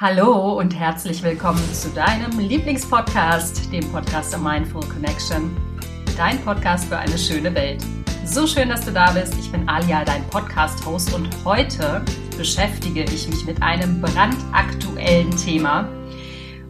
Hallo 0.00 0.56
und 0.56 0.78
herzlich 0.78 1.24
willkommen 1.24 1.58
zu 1.74 1.88
deinem 1.90 2.38
Lieblingspodcast, 2.38 3.72
dem 3.72 3.90
Podcast 3.90 4.32
A 4.32 4.38
Mindful 4.38 4.88
Connection. 4.88 5.56
Dein 6.16 6.40
Podcast 6.44 6.84
für 6.84 6.98
eine 6.98 7.18
schöne 7.18 7.52
Welt. 7.52 7.84
So 8.24 8.46
schön, 8.46 8.68
dass 8.68 8.84
du 8.84 8.92
da 8.92 9.10
bist. 9.10 9.34
Ich 9.40 9.50
bin 9.50 9.68
Alia, 9.68 10.04
dein 10.04 10.24
Podcast-Host 10.28 11.12
und 11.14 11.28
heute 11.44 12.04
beschäftige 12.36 13.02
ich 13.02 13.28
mich 13.28 13.44
mit 13.44 13.60
einem 13.60 14.00
brandaktuellen 14.00 15.36
Thema. 15.36 15.88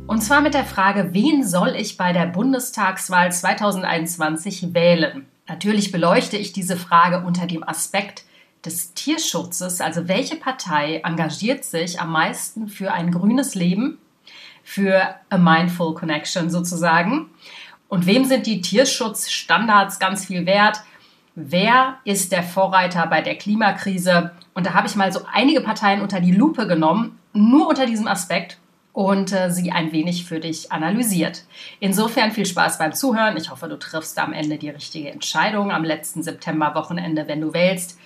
Und 0.06 0.22
zwar 0.22 0.40
mit 0.40 0.54
der 0.54 0.64
Frage, 0.64 1.10
wen 1.12 1.46
soll 1.46 1.76
ich 1.76 1.98
bei 1.98 2.14
der 2.14 2.28
Bundestagswahl 2.28 3.30
2021 3.30 4.72
wählen? 4.72 5.26
Natürlich 5.46 5.92
beleuchte 5.92 6.38
ich 6.38 6.54
diese 6.54 6.78
Frage 6.78 7.26
unter 7.26 7.46
dem 7.46 7.62
Aspekt, 7.62 8.24
des 8.64 8.94
Tierschutzes, 8.94 9.80
also 9.80 10.08
welche 10.08 10.36
Partei 10.36 11.00
engagiert 11.04 11.64
sich 11.64 12.00
am 12.00 12.12
meisten 12.12 12.68
für 12.68 12.92
ein 12.92 13.10
grünes 13.10 13.54
Leben, 13.54 13.98
für 14.64 15.14
a 15.30 15.38
mindful 15.38 15.94
connection 15.94 16.50
sozusagen? 16.50 17.30
Und 17.88 18.06
wem 18.06 18.24
sind 18.24 18.46
die 18.46 18.60
Tierschutzstandards 18.60 19.98
ganz 19.98 20.26
viel 20.26 20.44
wert? 20.44 20.82
Wer 21.34 21.98
ist 22.04 22.32
der 22.32 22.42
Vorreiter 22.42 23.06
bei 23.06 23.22
der 23.22 23.36
Klimakrise? 23.36 24.32
Und 24.54 24.66
da 24.66 24.74
habe 24.74 24.88
ich 24.88 24.96
mal 24.96 25.12
so 25.12 25.20
einige 25.32 25.60
Parteien 25.60 26.02
unter 26.02 26.20
die 26.20 26.32
Lupe 26.32 26.66
genommen, 26.66 27.18
nur 27.32 27.68
unter 27.68 27.86
diesem 27.86 28.08
Aspekt 28.08 28.58
und 28.92 29.32
äh, 29.32 29.50
sie 29.50 29.70
ein 29.70 29.92
wenig 29.92 30.24
für 30.24 30.40
dich 30.40 30.72
analysiert. 30.72 31.44
Insofern 31.78 32.32
viel 32.32 32.46
Spaß 32.46 32.78
beim 32.78 32.92
Zuhören. 32.92 33.36
Ich 33.36 33.50
hoffe, 33.50 33.68
du 33.68 33.78
triffst 33.78 34.18
am 34.18 34.32
Ende 34.32 34.58
die 34.58 34.70
richtige 34.70 35.10
Entscheidung 35.10 35.70
am 35.70 35.84
letzten 35.84 36.24
Septemberwochenende, 36.24 37.28
wenn 37.28 37.40
du 37.40 37.54
wählst 37.54 37.96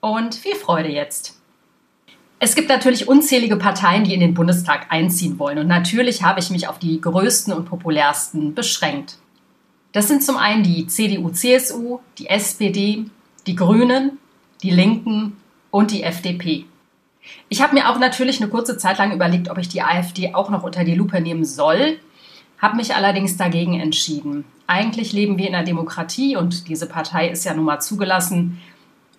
und 0.00 0.34
viel 0.34 0.54
Freude 0.54 0.88
jetzt. 0.88 1.40
Es 2.38 2.54
gibt 2.54 2.68
natürlich 2.68 3.08
unzählige 3.08 3.56
Parteien, 3.56 4.04
die 4.04 4.12
in 4.12 4.20
den 4.20 4.34
Bundestag 4.34 4.86
einziehen 4.90 5.38
wollen. 5.38 5.58
Und 5.58 5.68
natürlich 5.68 6.22
habe 6.22 6.40
ich 6.40 6.50
mich 6.50 6.68
auf 6.68 6.78
die 6.78 7.00
größten 7.00 7.52
und 7.52 7.64
populärsten 7.64 8.54
beschränkt. 8.54 9.16
Das 9.92 10.08
sind 10.08 10.22
zum 10.22 10.36
einen 10.36 10.62
die 10.62 10.86
CDU, 10.86 11.30
CSU, 11.30 12.00
die 12.18 12.28
SPD, 12.28 13.06
die 13.46 13.54
Grünen, 13.56 14.18
die 14.62 14.70
Linken 14.70 15.38
und 15.70 15.90
die 15.90 16.02
FDP. 16.02 16.66
Ich 17.48 17.62
habe 17.62 17.74
mir 17.74 17.88
auch 17.88 17.98
natürlich 17.98 18.40
eine 18.40 18.50
kurze 18.50 18.76
Zeit 18.76 18.98
lang 18.98 19.12
überlegt, 19.12 19.48
ob 19.48 19.56
ich 19.56 19.68
die 19.68 19.82
AfD 19.82 20.34
auch 20.34 20.50
noch 20.50 20.62
unter 20.62 20.84
die 20.84 20.94
Lupe 20.94 21.20
nehmen 21.20 21.44
soll, 21.44 21.98
habe 22.58 22.76
mich 22.76 22.94
allerdings 22.94 23.36
dagegen 23.36 23.80
entschieden. 23.80 24.44
Eigentlich 24.66 25.12
leben 25.12 25.38
wir 25.38 25.48
in 25.48 25.54
einer 25.54 25.64
Demokratie 25.64 26.36
und 26.36 26.68
diese 26.68 26.86
Partei 26.86 27.28
ist 27.28 27.44
ja 27.44 27.54
nun 27.54 27.64
mal 27.64 27.80
zugelassen 27.80 28.60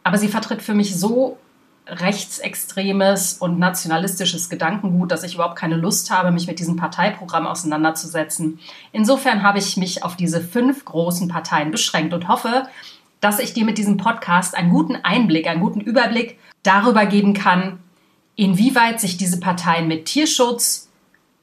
aber 0.08 0.18
sie 0.18 0.30
vertritt 0.30 0.62
für 0.62 0.74
mich 0.74 0.98
so 0.98 1.38
rechtsextremes 1.86 3.34
und 3.34 3.60
nationalistisches 3.60 4.50
Gedankengut, 4.50 5.12
dass 5.12 5.24
ich 5.24 5.34
überhaupt 5.34 5.58
keine 5.58 5.76
Lust 5.76 6.12
habe, 6.12 6.32
mich 6.32 6.48
mit 6.48 6.60
diesem 6.60 6.78
Parteiprogramm 6.78 7.46
auseinanderzusetzen. 7.46 8.58
Insofern 8.94 9.44
habe 9.44 9.60
ich 9.60 9.76
mich 9.76 10.06
auf 10.06 10.16
diese 10.16 10.40
fünf 10.40 10.86
großen 10.86 11.28
Parteien 11.28 11.72
beschränkt 11.72 12.14
und 12.14 12.30
hoffe, 12.30 12.70
dass 13.20 13.40
ich 13.40 13.52
dir 13.52 13.66
mit 13.66 13.78
diesem 13.78 13.98
Podcast 13.98 14.56
einen 14.56 14.70
guten 14.70 14.96
Einblick, 14.96 15.46
einen 15.46 15.60
guten 15.60 15.82
Überblick 15.82 16.40
darüber 16.64 17.06
geben 17.06 17.34
kann, 17.34 17.80
inwieweit 18.38 19.02
sich 19.02 19.18
diese 19.18 19.42
Parteien 19.42 19.90
mit 19.90 20.06
Tierschutz 20.06 20.88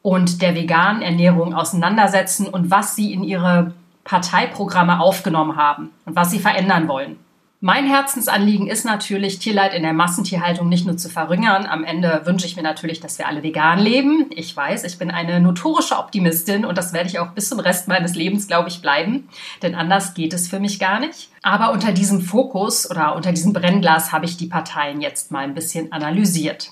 und 0.01 0.41
der 0.41 0.55
veganen 0.55 1.03
Ernährung 1.03 1.53
auseinandersetzen 1.53 2.49
und 2.49 2.71
was 2.71 2.97
sie 2.97 3.13
in 3.13 3.25
ihre 3.25 3.75
Parteiprogramme 4.05 5.01
aufgenommen 5.01 5.57
haben 5.57 5.91
und 6.07 6.17
was 6.17 6.31
sie 6.31 6.39
verändern 6.39 6.89
wollen. 6.89 7.19
Mein 7.67 7.87
Herzensanliegen 7.87 8.67
ist 8.67 8.85
natürlich, 8.85 9.39
Tierleid 9.39 9.73
in 9.73 9.85
der 9.85 9.95
Massentierhaltung 9.95 10.69
nicht 10.69 10.85
nur 10.85 10.99
zu 10.99 11.09
verringern. 11.09 11.65
Am 11.65 11.83
Ende 11.83 12.21
wünsche 12.27 12.45
ich 12.45 12.57
mir 12.57 12.63
natürlich, 12.63 13.01
dass 13.01 13.17
wir 13.17 13.27
alle 13.27 13.43
vegan 13.43 13.79
leben. 13.79 14.27
Ich 14.29 14.55
weiß, 14.55 14.85
ich 14.85 14.99
bin 14.99 15.11
eine 15.11 15.41
notorische 15.41 15.97
Optimistin 15.97 16.67
und 16.67 16.77
das 16.77 16.93
werde 16.93 17.09
ich 17.09 17.19
auch 17.19 17.31
bis 17.31 17.49
zum 17.49 17.61
Rest 17.61 17.89
meines 17.89 18.17
Lebens, 18.17 18.49
glaube 18.49 18.69
ich, 18.69 18.83
bleiben. 18.83 19.31
Denn 19.63 19.75
anders 19.75 20.13
geht 20.13 20.35
es 20.35 20.47
für 20.47 20.61
mich 20.61 20.79
gar 20.79 21.01
nicht. 21.01 21.31
Aber 21.41 21.73
unter 21.73 21.93
diesem 21.93 22.21
Fokus 22.21 22.91
oder 22.91 23.17
unter 23.17 23.33
diesem 23.33 23.55
Brennglas 23.55 24.13
habe 24.13 24.27
ich 24.27 24.37
die 24.37 24.49
Parteien 24.49 25.01
jetzt 25.01 25.33
mal 25.33 25.45
ein 25.45 25.55
bisschen 25.55 25.91
analysiert. 25.91 26.71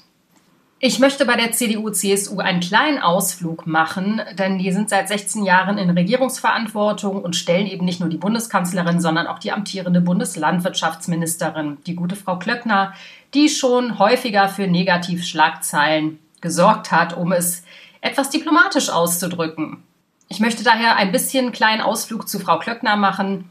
Ich 0.85 0.99
möchte 0.99 1.25
bei 1.25 1.37
der 1.37 1.53
CDU-CSU 1.53 2.41
einen 2.41 2.59
kleinen 2.59 2.99
Ausflug 2.99 3.69
machen, 3.69 4.21
denn 4.37 4.59
die 4.59 4.73
sind 4.73 4.89
seit 4.91 5.07
16 5.07 5.45
Jahren 5.45 5.79
in 5.79 5.89
Regierungsverantwortung 5.91 7.23
und 7.23 7.37
stellen 7.37 7.69
eben 7.69 7.85
nicht 7.85 8.01
nur 8.01 8.09
die 8.09 8.17
Bundeskanzlerin, 8.17 9.01
sondern 9.01 9.29
auch 9.29 9.39
die 9.39 9.53
amtierende 9.53 10.01
Bundeslandwirtschaftsministerin, 10.01 11.79
die 11.87 11.95
gute 11.95 12.17
Frau 12.17 12.37
Klöckner, 12.37 12.95
die 13.33 13.49
schon 13.49 14.01
häufiger 14.01 14.49
für 14.49 14.67
Negativschlagzeilen 14.67 16.19
gesorgt 16.41 16.91
hat, 16.91 17.17
um 17.17 17.31
es 17.31 17.63
etwas 18.01 18.31
diplomatisch 18.31 18.91
auszudrücken. 18.91 19.85
Ich 20.27 20.41
möchte 20.41 20.65
daher 20.65 20.97
ein 20.97 21.13
bisschen 21.13 21.45
einen 21.45 21.53
kleinen 21.53 21.81
Ausflug 21.81 22.29
zu 22.29 22.41
Frau 22.41 22.59
Klöckner 22.59 22.97
machen, 22.97 23.49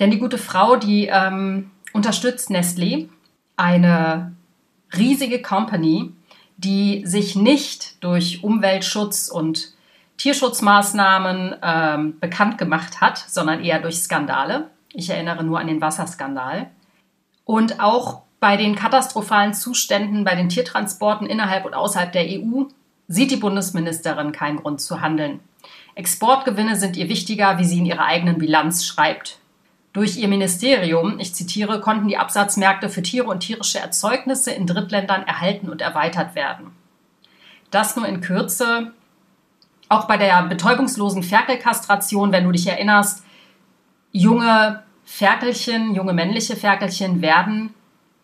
denn 0.00 0.10
die 0.10 0.18
gute 0.18 0.38
Frau, 0.38 0.74
die 0.74 1.06
ähm, 1.06 1.70
unterstützt 1.92 2.50
Nestlé, 2.50 3.08
eine 3.56 4.32
riesige 4.96 5.40
Company, 5.40 6.10
die 6.58 7.02
sich 7.06 7.36
nicht 7.36 8.02
durch 8.02 8.44
Umweltschutz 8.44 9.28
und 9.28 9.72
Tierschutzmaßnahmen 10.18 11.56
ähm, 11.62 12.20
bekannt 12.20 12.58
gemacht 12.58 13.00
hat, 13.00 13.18
sondern 13.18 13.62
eher 13.64 13.78
durch 13.80 14.00
Skandale. 14.00 14.68
Ich 14.92 15.08
erinnere 15.08 15.44
nur 15.44 15.60
an 15.60 15.68
den 15.68 15.80
Wasserskandal. 15.80 16.70
Und 17.44 17.80
auch 17.80 18.22
bei 18.40 18.56
den 18.56 18.74
katastrophalen 18.74 19.54
Zuständen 19.54 20.24
bei 20.24 20.34
den 20.34 20.48
Tiertransporten 20.48 21.26
innerhalb 21.26 21.64
und 21.64 21.74
außerhalb 21.74 22.12
der 22.12 22.26
EU 22.26 22.64
sieht 23.06 23.30
die 23.30 23.36
Bundesministerin 23.36 24.32
keinen 24.32 24.58
Grund 24.58 24.80
zu 24.80 25.00
handeln. 25.00 25.40
Exportgewinne 25.94 26.76
sind 26.76 26.96
ihr 26.96 27.08
wichtiger, 27.08 27.58
wie 27.58 27.64
sie 27.64 27.78
in 27.78 27.86
ihrer 27.86 28.04
eigenen 28.04 28.38
Bilanz 28.38 28.84
schreibt. 28.84 29.38
Durch 29.98 30.16
ihr 30.16 30.28
Ministerium, 30.28 31.18
ich 31.18 31.34
zitiere, 31.34 31.80
konnten 31.80 32.06
die 32.06 32.18
Absatzmärkte 32.18 32.88
für 32.88 33.02
Tiere 33.02 33.26
und 33.26 33.40
tierische 33.40 33.80
Erzeugnisse 33.80 34.52
in 34.52 34.64
Drittländern 34.64 35.24
erhalten 35.24 35.68
und 35.68 35.82
erweitert 35.82 36.36
werden. 36.36 36.70
Das 37.72 37.96
nur 37.96 38.06
in 38.06 38.20
Kürze. 38.20 38.92
Auch 39.88 40.06
bei 40.06 40.16
der 40.16 40.40
betäubungslosen 40.44 41.24
Ferkelkastration, 41.24 42.30
wenn 42.30 42.44
du 42.44 42.52
dich 42.52 42.68
erinnerst, 42.68 43.24
junge 44.12 44.84
Ferkelchen, 45.04 45.96
junge 45.96 46.12
männliche 46.12 46.54
Ferkelchen 46.54 47.20
werden 47.20 47.74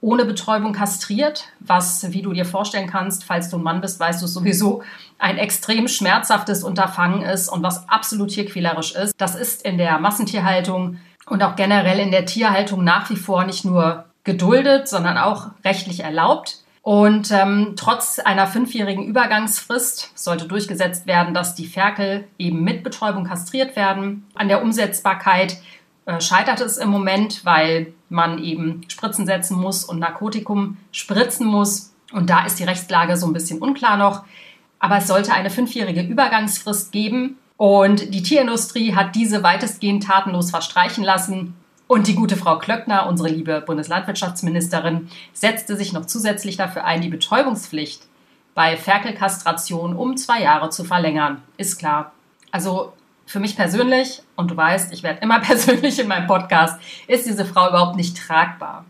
ohne 0.00 0.26
Betäubung 0.26 0.74
kastriert, 0.74 1.48
was, 1.60 2.12
wie 2.12 2.20
du 2.20 2.34
dir 2.34 2.44
vorstellen 2.44 2.90
kannst, 2.90 3.24
falls 3.24 3.48
du 3.48 3.56
ein 3.56 3.62
Mann 3.62 3.80
bist, 3.80 3.98
weißt 3.98 4.22
du 4.22 4.26
sowieso, 4.26 4.82
ein 5.18 5.38
extrem 5.38 5.88
schmerzhaftes 5.88 6.62
Unterfangen 6.62 7.22
ist 7.22 7.48
und 7.48 7.62
was 7.62 7.88
absolut 7.88 8.28
tierquälerisch 8.28 8.94
ist. 8.94 9.14
Das 9.16 9.34
ist 9.34 9.64
in 9.64 9.78
der 9.78 9.98
Massentierhaltung 9.98 10.98
und 11.26 11.42
auch 11.42 11.56
generell 11.56 11.98
in 11.98 12.10
der 12.10 12.26
Tierhaltung 12.26 12.84
nach 12.84 13.10
wie 13.10 13.16
vor 13.16 13.44
nicht 13.44 13.64
nur 13.64 14.04
geduldet, 14.24 14.88
sondern 14.88 15.18
auch 15.18 15.50
rechtlich 15.64 16.00
erlaubt. 16.00 16.60
Und 16.82 17.30
ähm, 17.30 17.74
trotz 17.76 18.18
einer 18.18 18.46
fünfjährigen 18.46 19.06
Übergangsfrist 19.06 20.12
sollte 20.14 20.46
durchgesetzt 20.46 21.06
werden, 21.06 21.32
dass 21.32 21.54
die 21.54 21.66
Ferkel 21.66 22.28
eben 22.38 22.62
mit 22.62 22.84
Betäubung 22.84 23.24
kastriert 23.24 23.74
werden. 23.74 24.26
An 24.34 24.48
der 24.48 24.62
Umsetzbarkeit 24.62 25.56
äh, 26.04 26.20
scheitert 26.20 26.60
es 26.60 26.76
im 26.76 26.90
Moment, 26.90 27.44
weil 27.46 27.94
man 28.10 28.38
eben 28.38 28.82
Spritzen 28.88 29.24
setzen 29.24 29.58
muss 29.58 29.84
und 29.84 29.98
Narkotikum 29.98 30.76
spritzen 30.92 31.46
muss. 31.46 31.94
Und 32.12 32.28
da 32.28 32.44
ist 32.44 32.58
die 32.58 32.64
Rechtslage 32.64 33.16
so 33.16 33.26
ein 33.26 33.32
bisschen 33.32 33.60
unklar 33.60 33.96
noch. 33.96 34.24
Aber 34.78 34.98
es 34.98 35.06
sollte 35.06 35.32
eine 35.32 35.48
fünfjährige 35.48 36.02
Übergangsfrist 36.02 36.92
geben, 36.92 37.38
und 37.56 38.12
die 38.12 38.22
Tierindustrie 38.22 38.94
hat 38.94 39.14
diese 39.14 39.42
weitestgehend 39.42 40.04
tatenlos 40.04 40.50
verstreichen 40.50 41.04
lassen. 41.04 41.54
Und 41.86 42.08
die 42.08 42.14
gute 42.14 42.36
Frau 42.36 42.58
Klöckner, 42.58 43.06
unsere 43.06 43.28
liebe 43.28 43.60
Bundeslandwirtschaftsministerin, 43.60 45.08
setzte 45.32 45.76
sich 45.76 45.92
noch 45.92 46.06
zusätzlich 46.06 46.56
dafür 46.56 46.84
ein, 46.84 47.02
die 47.02 47.10
Betäubungspflicht 47.10 48.02
bei 48.54 48.76
Ferkelkastration 48.76 49.94
um 49.94 50.16
zwei 50.16 50.42
Jahre 50.42 50.70
zu 50.70 50.84
verlängern. 50.84 51.42
Ist 51.56 51.78
klar. 51.78 52.12
Also 52.50 52.92
für 53.26 53.40
mich 53.40 53.56
persönlich, 53.56 54.22
und 54.36 54.50
du 54.50 54.56
weißt, 54.56 54.92
ich 54.92 55.02
werde 55.02 55.20
immer 55.20 55.40
persönlich 55.40 55.98
in 55.98 56.08
meinem 56.08 56.26
Podcast, 56.26 56.80
ist 57.06 57.26
diese 57.26 57.44
Frau 57.44 57.68
überhaupt 57.68 57.96
nicht 57.96 58.16
tragbar. 58.16 58.84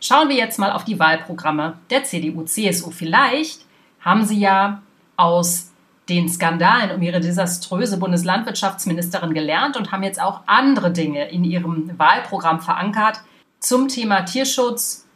Schauen 0.00 0.28
wir 0.28 0.36
jetzt 0.36 0.58
mal 0.58 0.72
auf 0.72 0.84
die 0.84 0.98
Wahlprogramme 0.98 1.78
der 1.90 2.04
CDU-CSU. 2.04 2.90
Vielleicht 2.90 3.64
haben 4.00 4.24
sie 4.24 4.38
ja 4.38 4.82
aus 5.16 5.72
den 6.08 6.28
Skandalen 6.28 6.94
um 6.94 7.02
ihre 7.02 7.20
desaströse 7.20 7.98
Bundeslandwirtschaftsministerin 7.98 9.34
gelernt 9.34 9.76
und 9.76 9.90
haben 9.90 10.02
jetzt 10.02 10.20
auch 10.20 10.42
andere 10.46 10.92
Dinge 10.92 11.28
in 11.30 11.44
ihrem 11.44 11.90
Wahlprogramm 11.98 12.60
verankert 12.60 13.20
zum 13.58 13.88
Thema 13.88 14.22
Tierschutz 14.22 15.06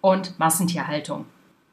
und 0.00 0.38
Massentierhaltung. 0.38 1.26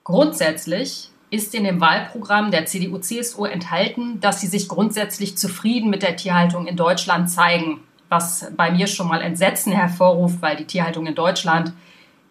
Grundsätzlich 0.03 1.11
ist 1.29 1.53
in 1.53 1.63
dem 1.63 1.81
Wahlprogramm 1.81 2.51
der 2.51 2.65
CDU-CSU 2.65 3.45
enthalten, 3.45 4.19
dass 4.19 4.41
sie 4.41 4.47
sich 4.47 4.67
grundsätzlich 4.67 5.37
zufrieden 5.37 5.89
mit 5.89 6.03
der 6.03 6.15
Tierhaltung 6.15 6.67
in 6.67 6.77
Deutschland 6.77 7.29
zeigen, 7.29 7.81
was 8.09 8.51
bei 8.55 8.71
mir 8.71 8.87
schon 8.87 9.07
mal 9.07 9.21
Entsetzen 9.21 9.73
hervorruft, 9.73 10.41
weil 10.41 10.55
die 10.55 10.65
Tierhaltung 10.65 11.05
in 11.05 11.15
Deutschland 11.15 11.73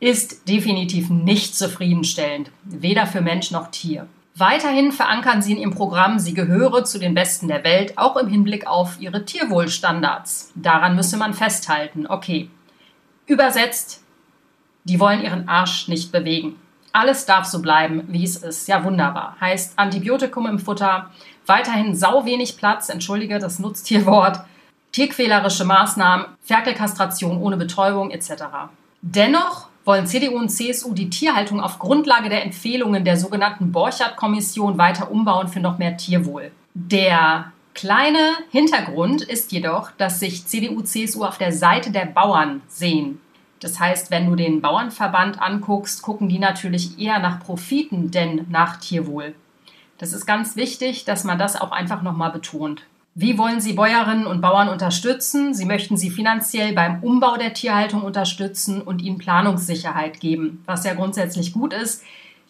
ist 0.00 0.49
definitiv 0.49 1.11
nicht 1.11 1.56
zufriedenstellend, 1.56 2.50
weder 2.65 3.06
für 3.06 3.21
Mensch 3.21 3.50
noch 3.50 3.71
Tier. 3.71 4.06
Weiterhin 4.38 4.93
verankern 4.93 5.41
sie 5.41 5.53
in 5.53 5.59
ihrem 5.59 5.75
Programm, 5.75 6.19
sie 6.19 6.35
gehöre 6.35 6.85
zu 6.85 6.99
den 6.99 7.15
Besten 7.15 7.49
der 7.49 7.65
Welt, 7.65 7.97
auch 7.97 8.17
im 8.17 8.29
Hinblick 8.29 8.67
auf 8.67 9.00
ihre 9.00 9.25
Tierwohlstandards. 9.25 10.53
Daran 10.55 10.94
müsse 10.94 11.17
man 11.17 11.33
festhalten. 11.33 12.06
Okay. 12.06 12.50
Übersetzt, 13.25 14.05
die 14.85 15.00
wollen 15.00 15.23
ihren 15.23 15.49
Arsch 15.49 15.88
nicht 15.88 16.12
bewegen. 16.12 16.61
Alles 16.93 17.25
darf 17.25 17.47
so 17.47 17.62
bleiben, 17.62 18.05
wie 18.09 18.25
es 18.25 18.37
ist. 18.37 18.69
Ja, 18.69 18.85
wunderbar. 18.85 19.37
Heißt 19.41 19.79
Antibiotikum 19.79 20.47
im 20.47 20.59
Futter, 20.59 21.11
weiterhin 21.47 21.94
sau 21.94 22.27
wenig 22.27 22.59
Platz, 22.59 22.91
entschuldige 22.91 23.38
das 23.38 23.59
Nutztierwort, 23.59 24.41
tierquälerische 24.93 25.65
Maßnahmen, 25.65 26.27
Ferkelkastration 26.43 27.38
ohne 27.38 27.56
Betäubung 27.56 28.11
etc. 28.11 28.44
Dennoch 29.02 29.69
wollen 29.84 30.06
CDU 30.06 30.37
und 30.37 30.48
CSU 30.48 30.93
die 30.93 31.10
Tierhaltung 31.10 31.60
auf 31.60 31.78
Grundlage 31.78 32.28
der 32.28 32.44
Empfehlungen 32.44 33.04
der 33.04 33.16
sogenannten 33.16 33.70
Borchardt-Kommission 33.72 34.78
weiter 34.78 35.10
umbauen 35.10 35.48
für 35.48 35.60
noch 35.60 35.78
mehr 35.78 35.96
Tierwohl. 35.96 36.50
Der 36.75 37.52
kleine 37.72 38.32
Hintergrund 38.50 39.22
ist 39.22 39.52
jedoch, 39.52 39.93
dass 39.93 40.19
sich 40.19 40.46
CDU, 40.46 40.81
CSU 40.82 41.25
auf 41.25 41.38
der 41.38 41.52
Seite 41.52 41.93
der 41.93 42.06
Bauern 42.06 42.62
sehen. 42.69 43.20
Das 43.60 43.78
heißt, 43.78 44.10
wenn 44.10 44.28
du 44.28 44.34
den 44.34 44.60
Bauernverband 44.60 45.40
anguckst, 45.40 46.02
gucken 46.02 46.28
die 46.28 46.38
natürlich 46.38 46.99
eher 46.99 47.19
nach 47.20 47.40
Profiten, 47.40 48.10
denn 48.10 48.46
nach 48.50 48.76
Tierwohl. 48.78 49.34
Das 49.99 50.12
ist 50.12 50.26
ganz 50.26 50.56
wichtig, 50.56 51.04
dass 51.04 51.25
man 51.25 51.38
das 51.38 51.58
auch 51.58 51.70
einfach 51.70 52.02
nochmal 52.02 52.32
betont. 52.32 52.82
Wie 53.18 53.38
wollen 53.38 53.62
Sie 53.62 53.72
Bäuerinnen 53.72 54.26
und 54.26 54.42
Bauern 54.42 54.68
unterstützen? 54.68 55.54
Sie 55.54 55.64
möchten 55.64 55.96
sie 55.96 56.10
finanziell 56.10 56.74
beim 56.74 57.02
Umbau 57.02 57.38
der 57.38 57.54
Tierhaltung 57.54 58.02
unterstützen 58.02 58.82
und 58.82 59.00
ihnen 59.00 59.16
Planungssicherheit 59.16 60.20
geben, 60.20 60.62
was 60.66 60.84
ja 60.84 60.92
grundsätzlich 60.92 61.54
gut 61.54 61.72
ist. 61.72 62.04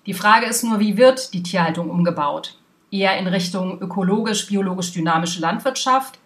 Die 0.07 0.13
Frage 0.13 0.47
ist 0.47 0.65
nur, 0.65 0.81
wie 0.81 0.97
wird 0.97 1.35
die 1.35 1.45
Tierhaltung 1.45 1.89
umgebaut? 1.89 2.59
Eher 2.91 3.17
in 3.17 3.29
Richtung 3.29 3.81
ökologisch-biologisch 3.81 4.93
dynamische 4.93 5.41
Landwirtschaft 5.41 6.19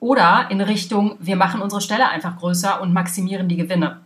oder 0.00 0.48
in 0.50 0.60
Richtung, 0.60 1.16
wir 1.18 1.36
machen 1.36 1.62
unsere 1.62 1.80
Ställe 1.80 2.10
einfach 2.10 2.36
größer 2.36 2.82
und 2.82 2.92
maximieren 2.92 3.48
die 3.48 3.56
Gewinne. 3.56 4.02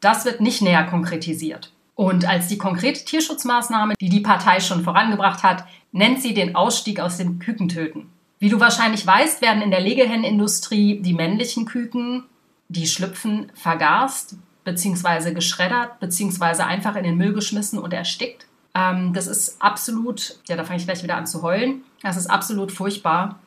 Das 0.00 0.24
wird 0.24 0.40
nicht 0.40 0.62
näher 0.62 0.84
konkretisiert. 0.84 1.70
Und 1.96 2.26
als 2.26 2.46
die 2.46 2.56
konkrete 2.56 3.04
Tierschutzmaßnahme, 3.04 3.92
die 4.00 4.08
die 4.08 4.20
Partei 4.20 4.58
schon 4.58 4.84
vorangebracht 4.84 5.42
hat, 5.42 5.66
nennt 5.92 6.22
sie 6.22 6.32
den 6.32 6.56
Ausstieg 6.56 6.98
aus 6.98 7.18
dem 7.18 7.38
Kükentöten. 7.40 8.10
Wie 8.40 8.48
du 8.48 8.58
wahrscheinlich 8.58 9.06
weißt, 9.06 9.42
werden 9.42 9.62
in 9.62 9.70
der 9.70 9.80
Legehennenindustrie 9.80 11.00
die 11.00 11.12
männlichen 11.12 11.66
Küken, 11.66 12.24
die 12.70 12.86
schlüpfen, 12.86 13.52
vergast 13.54 14.36
bzw. 14.64 15.34
geschreddert 15.34 16.00
bzw. 16.00 16.62
einfach 16.62 16.96
in 16.96 17.04
den 17.04 17.18
Müll 17.18 17.34
geschmissen 17.34 17.78
und 17.78 17.92
erstickt. 17.92 18.46
Ähm, 18.74 19.12
das 19.12 19.26
ist 19.26 19.60
absolut, 19.60 20.38
ja, 20.48 20.56
da 20.56 20.64
fange 20.64 20.78
ich 20.78 20.86
gleich 20.86 21.02
wieder 21.02 21.16
an 21.16 21.26
zu 21.26 21.42
heulen. 21.42 21.82
Das 22.02 22.16
ist 22.16 22.28
absolut 22.28 22.72
furchtbar, 22.72 23.38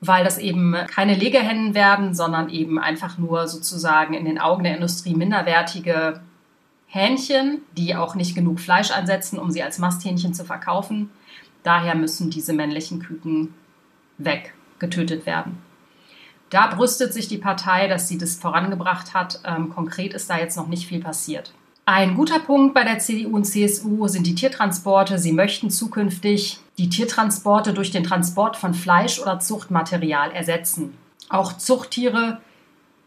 weil 0.00 0.22
das 0.22 0.36
eben 0.36 0.76
keine 0.86 1.14
Legehennen 1.14 1.74
werden, 1.74 2.14
sondern 2.14 2.50
eben 2.50 2.78
einfach 2.78 3.16
nur 3.16 3.48
sozusagen 3.48 4.12
in 4.12 4.26
den 4.26 4.38
Augen 4.38 4.64
der 4.64 4.74
Industrie 4.74 5.14
minderwertige 5.14 6.20
Hähnchen, 6.88 7.62
die 7.74 7.96
auch 7.96 8.14
nicht 8.14 8.34
genug 8.34 8.60
Fleisch 8.60 8.90
ansetzen, 8.90 9.38
um 9.38 9.50
sie 9.50 9.62
als 9.62 9.78
Masthähnchen 9.78 10.34
zu 10.34 10.44
verkaufen. 10.44 11.08
Daher 11.62 11.94
müssen 11.94 12.28
diese 12.28 12.52
männlichen 12.52 13.00
Küken 13.00 13.54
weg, 14.18 14.54
getötet 14.78 15.26
werden. 15.26 15.58
Da 16.50 16.68
brüstet 16.68 17.12
sich 17.12 17.28
die 17.28 17.38
Partei, 17.38 17.88
dass 17.88 18.08
sie 18.08 18.18
das 18.18 18.36
vorangebracht 18.36 19.14
hat. 19.14 19.40
Ähm, 19.44 19.70
konkret 19.70 20.14
ist 20.14 20.30
da 20.30 20.38
jetzt 20.38 20.56
noch 20.56 20.68
nicht 20.68 20.86
viel 20.86 21.00
passiert. 21.00 21.52
Ein 21.88 22.16
guter 22.16 22.40
Punkt 22.40 22.74
bei 22.74 22.82
der 22.82 22.98
CDU 22.98 23.36
und 23.36 23.44
CSU 23.44 24.08
sind 24.08 24.26
die 24.26 24.34
Tiertransporte. 24.34 25.18
Sie 25.18 25.32
möchten 25.32 25.70
zukünftig 25.70 26.58
die 26.78 26.88
Tiertransporte 26.88 27.72
durch 27.72 27.90
den 27.90 28.04
Transport 28.04 28.56
von 28.56 28.74
Fleisch 28.74 29.20
oder 29.20 29.38
Zuchtmaterial 29.38 30.32
ersetzen. 30.32 30.96
Auch 31.28 31.52
Zuchttiere 31.54 32.40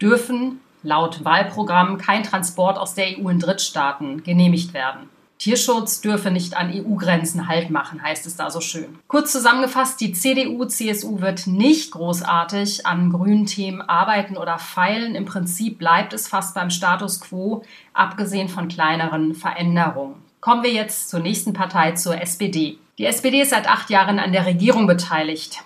dürfen 0.00 0.60
laut 0.82 1.24
Wahlprogramm 1.24 1.98
kein 1.98 2.22
Transport 2.22 2.78
aus 2.78 2.94
der 2.94 3.18
EU 3.18 3.28
in 3.28 3.38
Drittstaaten 3.38 4.22
genehmigt 4.22 4.72
werden. 4.72 5.08
Tierschutz 5.40 6.02
dürfe 6.02 6.30
nicht 6.30 6.54
an 6.54 6.70
EU-Grenzen 6.70 7.48
Halt 7.48 7.70
machen, 7.70 8.02
heißt 8.02 8.26
es 8.26 8.36
da 8.36 8.50
so 8.50 8.60
schön. 8.60 8.98
Kurz 9.08 9.32
zusammengefasst, 9.32 9.98
die 9.98 10.12
CDU, 10.12 10.66
CSU 10.66 11.22
wird 11.22 11.46
nicht 11.46 11.92
großartig 11.92 12.84
an 12.84 13.10
grünen 13.10 13.46
Themen 13.46 13.80
arbeiten 13.80 14.36
oder 14.36 14.58
feilen. 14.58 15.14
Im 15.14 15.24
Prinzip 15.24 15.78
bleibt 15.78 16.12
es 16.12 16.28
fast 16.28 16.54
beim 16.54 16.68
Status 16.68 17.22
quo, 17.22 17.62
abgesehen 17.94 18.50
von 18.50 18.68
kleineren 18.68 19.34
Veränderungen. 19.34 20.16
Kommen 20.42 20.62
wir 20.62 20.72
jetzt 20.72 21.08
zur 21.08 21.20
nächsten 21.20 21.54
Partei, 21.54 21.92
zur 21.92 22.20
SPD. 22.20 22.76
Die 22.98 23.06
SPD 23.06 23.40
ist 23.40 23.50
seit 23.50 23.66
acht 23.66 23.88
Jahren 23.88 24.18
an 24.18 24.32
der 24.32 24.44
Regierung 24.44 24.86
beteiligt 24.86 25.62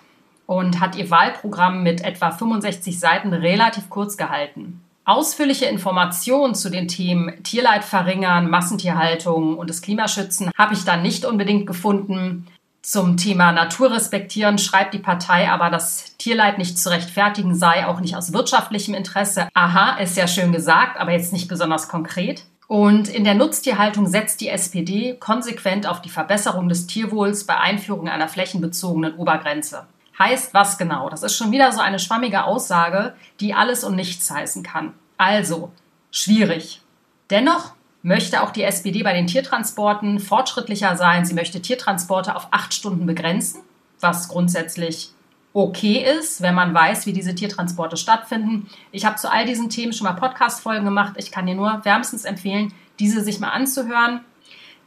und 0.47 0.79
hat 0.79 0.95
ihr 0.95 1.11
Wahlprogramm 1.11 1.83
mit 1.83 2.01
etwa 2.03 2.31
65 2.31 3.01
Seiten 3.01 3.33
relativ 3.33 3.91
kurz 3.91 4.17
gehalten. 4.17 4.84
Ausführliche 5.07 5.67
Informationen 5.67 6.55
zu 6.55 6.71
den 6.71 6.89
Themen 6.89 7.43
Tierleid 7.43 7.85
verringern, 7.85 8.49
Massentierhaltung 8.49 9.59
und 9.59 9.69
das 9.69 9.83
Klimaschützen 9.83 10.51
habe 10.57 10.73
ich 10.73 10.85
dann 10.85 11.03
nicht 11.03 11.27
unbedingt 11.27 11.67
gefunden. 11.67 12.47
Zum 12.81 13.17
Thema 13.19 13.53
Natur 13.53 13.93
respektieren 13.93 14.57
schreibt 14.59 14.95
die 14.95 14.99
Partei 14.99 15.51
aber, 15.51 15.69
dass 15.71 16.17
Tierleid 16.17 16.57
nicht 16.59 16.79
zu 16.79 16.91
rechtfertigen 16.91 17.55
sei, 17.55 17.87
auch 17.87 18.01
nicht 18.01 18.17
aus 18.17 18.33
wirtschaftlichem 18.33 18.95
Interesse. 18.95 19.49
Aha, 19.53 19.99
ist 19.99 20.17
ja 20.17 20.27
schön 20.27 20.53
gesagt, 20.53 20.99
aber 20.99 21.13
jetzt 21.13 21.33
nicht 21.33 21.49
besonders 21.49 21.89
konkret. 21.89 22.45
Und 22.67 23.09
in 23.09 23.25
der 23.25 23.35
Nutztierhaltung 23.35 24.07
setzt 24.07 24.41
die 24.41 24.49
SPD 24.49 25.17
konsequent 25.19 25.87
auf 25.87 26.01
die 26.01 26.09
Verbesserung 26.09 26.69
des 26.71 26.87
Tierwohls 26.87 27.45
bei 27.45 27.59
Einführung 27.59 28.09
einer 28.09 28.29
flächenbezogenen 28.29 29.15
Obergrenze. 29.17 29.87
Heißt 30.19 30.55
was 30.55 30.79
genau? 30.79 31.11
Das 31.11 31.23
ist 31.23 31.37
schon 31.37 31.51
wieder 31.51 31.73
so 31.73 31.81
eine 31.81 31.99
schwammige 31.99 32.45
Aussage, 32.45 33.15
die 33.41 33.55
alles 33.55 33.85
und 33.85 33.97
nichts 33.97 34.31
heißen 34.31 34.63
kann. 34.63 34.95
Also, 35.17 35.73
schwierig. 36.11 36.83
Dennoch 37.31 37.73
möchte 38.03 38.43
auch 38.43 38.51
die 38.51 38.63
SPD 38.63 39.03
bei 39.03 39.13
den 39.13 39.27
Tiertransporten 39.27 40.21
fortschrittlicher 40.21 40.97
sein. 40.97 41.25
Sie 41.25 41.35
möchte 41.35 41.63
Tiertransporte 41.63 42.37
auf 42.37 42.49
acht 42.51 42.75
Stunden 42.75 43.07
begrenzen, 43.07 43.63
was 44.01 44.29
grundsätzlich 44.29 45.11
okay 45.55 46.05
ist, 46.19 46.43
wenn 46.43 46.55
man 46.55 46.75
weiß, 46.75 47.07
wie 47.07 47.13
diese 47.13 47.35
Tiertransporte 47.35 47.97
stattfinden. 47.97 48.69
Ich 48.93 49.07
habe 49.07 49.17
zu 49.17 49.31
all 49.31 49.47
diesen 49.47 49.71
Themen 49.71 49.93
schon 49.93 50.05
mal 50.05 50.13
Podcast-Folgen 50.13 50.85
gemacht. 50.85 51.15
Ich 51.17 51.31
kann 51.31 51.47
dir 51.47 51.55
nur 51.55 51.85
wärmstens 51.85 52.25
empfehlen, 52.25 52.75
diese 52.99 53.23
sich 53.23 53.41
mal 53.41 53.51
anzuhören. 53.51 54.21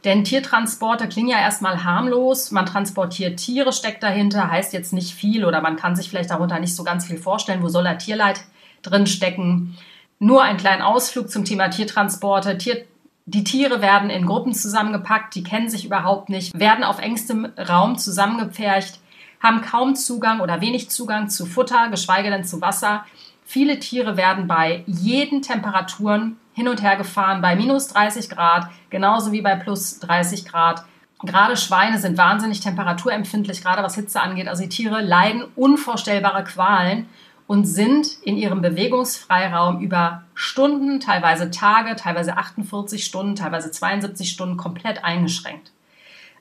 Denn 0.08 0.24
Tiertransporte 0.24 1.06
klingen 1.06 1.28
ja 1.28 1.38
erstmal 1.38 1.84
harmlos. 1.84 2.50
Man 2.50 2.64
transportiert 2.64 3.38
Tiere, 3.38 3.74
steckt 3.74 4.02
dahinter, 4.02 4.50
heißt 4.50 4.72
jetzt 4.72 4.94
nicht 4.94 5.12
viel 5.12 5.44
oder 5.44 5.60
man 5.60 5.76
kann 5.76 5.96
sich 5.96 6.08
vielleicht 6.08 6.30
darunter 6.30 6.58
nicht 6.60 6.74
so 6.74 6.82
ganz 6.82 7.04
viel 7.04 7.18
vorstellen. 7.18 7.62
Wo 7.62 7.68
soll 7.68 7.84
da 7.84 7.92
Tierleid 7.92 8.40
drin 8.80 9.06
stecken? 9.06 9.76
Nur 10.18 10.42
ein 10.42 10.56
kleiner 10.56 10.86
Ausflug 10.86 11.30
zum 11.30 11.44
Thema 11.44 11.68
Tiertransporte. 11.68 12.56
Tier, 12.56 12.86
die 13.26 13.44
Tiere 13.44 13.82
werden 13.82 14.08
in 14.08 14.24
Gruppen 14.24 14.54
zusammengepackt, 14.54 15.34
die 15.34 15.42
kennen 15.42 15.68
sich 15.68 15.84
überhaupt 15.84 16.30
nicht, 16.30 16.58
werden 16.58 16.84
auf 16.84 17.00
engstem 17.00 17.44
Raum 17.58 17.98
zusammengepfercht, 17.98 19.00
haben 19.42 19.60
kaum 19.60 19.94
Zugang 19.94 20.40
oder 20.40 20.62
wenig 20.62 20.88
Zugang 20.88 21.28
zu 21.28 21.44
Futter, 21.44 21.90
geschweige 21.90 22.30
denn 22.30 22.44
zu 22.44 22.62
Wasser. 22.62 23.04
Viele 23.44 23.78
Tiere 23.78 24.16
werden 24.16 24.46
bei 24.46 24.84
jeden 24.86 25.42
Temperaturen 25.42 26.38
hin 26.58 26.66
und 26.66 26.82
her 26.82 26.96
gefahren 26.96 27.40
bei 27.40 27.54
minus 27.54 27.86
30 27.86 28.28
Grad, 28.28 28.68
genauso 28.90 29.30
wie 29.30 29.42
bei 29.42 29.54
plus 29.54 30.00
30 30.00 30.44
Grad. 30.44 30.84
Gerade 31.22 31.56
Schweine 31.56 31.98
sind 31.98 32.18
wahnsinnig 32.18 32.58
temperaturempfindlich, 32.58 33.62
gerade 33.62 33.84
was 33.84 33.94
Hitze 33.94 34.20
angeht. 34.20 34.48
Also 34.48 34.64
die 34.64 34.68
Tiere 34.68 35.00
leiden 35.00 35.44
unvorstellbare 35.54 36.42
Qualen 36.42 37.06
und 37.46 37.64
sind 37.64 38.08
in 38.24 38.36
ihrem 38.36 38.60
Bewegungsfreiraum 38.60 39.78
über 39.80 40.24
Stunden, 40.34 40.98
teilweise 40.98 41.52
Tage, 41.52 41.94
teilweise 41.94 42.36
48 42.36 43.04
Stunden, 43.04 43.36
teilweise 43.36 43.70
72 43.70 44.28
Stunden 44.28 44.56
komplett 44.56 45.04
eingeschränkt. 45.04 45.70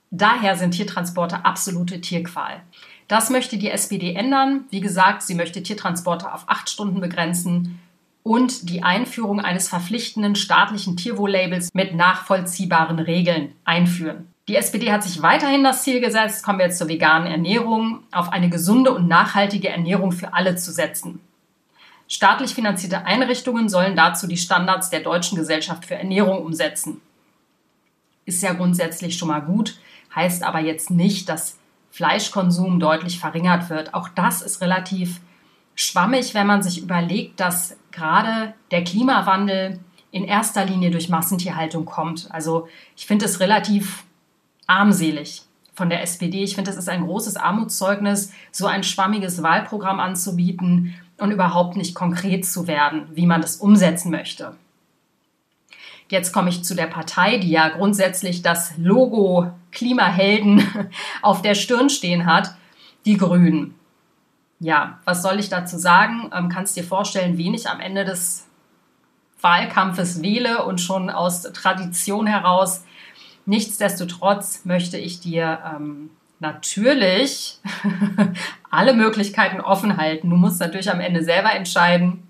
Daher 0.09 0.55
sind 0.55 0.71
Tiertransporte 0.71 1.45
absolute 1.45 2.01
Tierqual. 2.01 2.63
Das 3.07 3.29
möchte 3.29 3.57
die 3.57 3.69
SPD 3.69 4.15
ändern. 4.15 4.65
Wie 4.71 4.81
gesagt, 4.81 5.21
sie 5.21 5.35
möchte 5.35 5.61
Tiertransporte 5.61 6.33
auf 6.33 6.45
acht 6.47 6.71
Stunden 6.71 7.01
begrenzen 7.01 7.79
und 8.27 8.69
die 8.69 8.83
Einführung 8.83 9.39
eines 9.39 9.69
verpflichtenden 9.69 10.35
staatlichen 10.35 10.97
Tierwohl-Labels 10.97 11.69
mit 11.73 11.95
nachvollziehbaren 11.95 12.99
Regeln 12.99 13.53
einführen. 13.63 14.27
Die 14.49 14.57
SPD 14.57 14.91
hat 14.91 15.03
sich 15.03 15.21
weiterhin 15.21 15.63
das 15.63 15.83
Ziel 15.83 16.01
gesetzt, 16.01 16.43
kommen 16.43 16.59
wir 16.59 16.65
jetzt 16.65 16.77
zur 16.77 16.89
veganen 16.89 17.31
Ernährung, 17.31 18.03
auf 18.11 18.33
eine 18.33 18.49
gesunde 18.49 18.91
und 18.91 19.07
nachhaltige 19.07 19.69
Ernährung 19.69 20.11
für 20.11 20.33
alle 20.33 20.57
zu 20.57 20.73
setzen. 20.73 21.21
Staatlich 22.09 22.53
finanzierte 22.53 23.05
Einrichtungen 23.05 23.69
sollen 23.69 23.95
dazu 23.95 24.27
die 24.27 24.37
Standards 24.37 24.89
der 24.89 25.01
Deutschen 25.01 25.37
Gesellschaft 25.37 25.85
für 25.85 25.95
Ernährung 25.95 26.45
umsetzen. 26.45 26.99
Ist 28.25 28.43
ja 28.43 28.51
grundsätzlich 28.51 29.17
schon 29.17 29.29
mal 29.29 29.41
gut, 29.41 29.79
heißt 30.13 30.43
aber 30.43 30.59
jetzt 30.59 30.89
nicht, 30.89 31.29
dass 31.29 31.57
Fleischkonsum 31.91 32.81
deutlich 32.81 33.19
verringert 33.19 33.69
wird. 33.69 33.93
Auch 33.93 34.09
das 34.09 34.41
ist 34.41 34.59
relativ 34.59 35.21
schwammig, 35.75 36.33
wenn 36.33 36.47
man 36.47 36.61
sich 36.61 36.81
überlegt, 36.81 37.39
dass 37.39 37.77
gerade 37.97 38.53
der 38.71 38.83
Klimawandel 38.83 39.79
in 40.11 40.23
erster 40.23 40.65
Linie 40.65 40.91
durch 40.91 41.09
Massentierhaltung 41.09 41.85
kommt. 41.85 42.27
Also 42.31 42.67
ich 42.95 43.05
finde 43.05 43.25
es 43.25 43.39
relativ 43.39 44.05
armselig, 44.67 45.47
von 45.77 45.91
der 45.91 46.01
SPD. 46.01 46.43
Ich 46.43 46.55
finde, 46.55 46.71
es 46.71 46.77
ist 46.77 46.89
ein 46.89 47.05
großes 47.05 47.37
Armutszeugnis, 47.37 48.31
so 48.51 48.65
ein 48.65 48.81
schwammiges 48.81 49.43
Wahlprogramm 49.43 49.99
anzubieten 49.99 50.95
und 51.19 51.29
überhaupt 51.29 51.77
nicht 51.77 51.93
konkret 51.93 52.47
zu 52.47 52.65
werden, 52.65 53.03
wie 53.13 53.27
man 53.27 53.41
das 53.41 53.57
umsetzen 53.57 54.09
möchte. 54.09 54.55
Jetzt 56.09 56.33
komme 56.33 56.49
ich 56.49 56.63
zu 56.63 56.73
der 56.73 56.87
Partei, 56.87 57.37
die 57.37 57.51
ja 57.51 57.69
grundsätzlich 57.69 58.41
das 58.41 58.75
Logo 58.77 59.51
Klimahelden 59.71 60.89
auf 61.21 61.43
der 61.43 61.53
Stirn 61.53 61.91
stehen 61.91 62.25
hat, 62.25 62.55
die 63.05 63.17
Grünen. 63.17 63.75
Ja, 64.59 64.99
was 65.05 65.21
soll 65.21 65.39
ich 65.39 65.49
dazu 65.49 65.77
sagen? 65.77 66.31
Ähm, 66.33 66.49
kannst 66.49 66.75
dir 66.75 66.83
vorstellen, 66.83 67.37
wen 67.37 67.53
ich 67.53 67.69
am 67.69 67.79
Ende 67.79 68.05
des 68.05 68.47
Wahlkampfes 69.41 70.21
wähle 70.21 70.65
und 70.65 70.81
schon 70.81 71.09
aus 71.09 71.43
Tradition 71.43 72.25
heraus. 72.25 72.83
Nichtsdestotrotz 73.45 74.65
möchte 74.65 74.97
ich 74.97 75.19
dir 75.19 75.59
ähm, 75.63 76.09
natürlich 76.39 77.59
alle 78.71 78.93
Möglichkeiten 78.93 79.61
offen 79.61 79.97
halten. 79.97 80.29
Du 80.29 80.35
musst 80.35 80.59
natürlich 80.59 80.91
am 80.91 80.99
Ende 80.99 81.23
selber 81.23 81.53
entscheiden, 81.53 82.27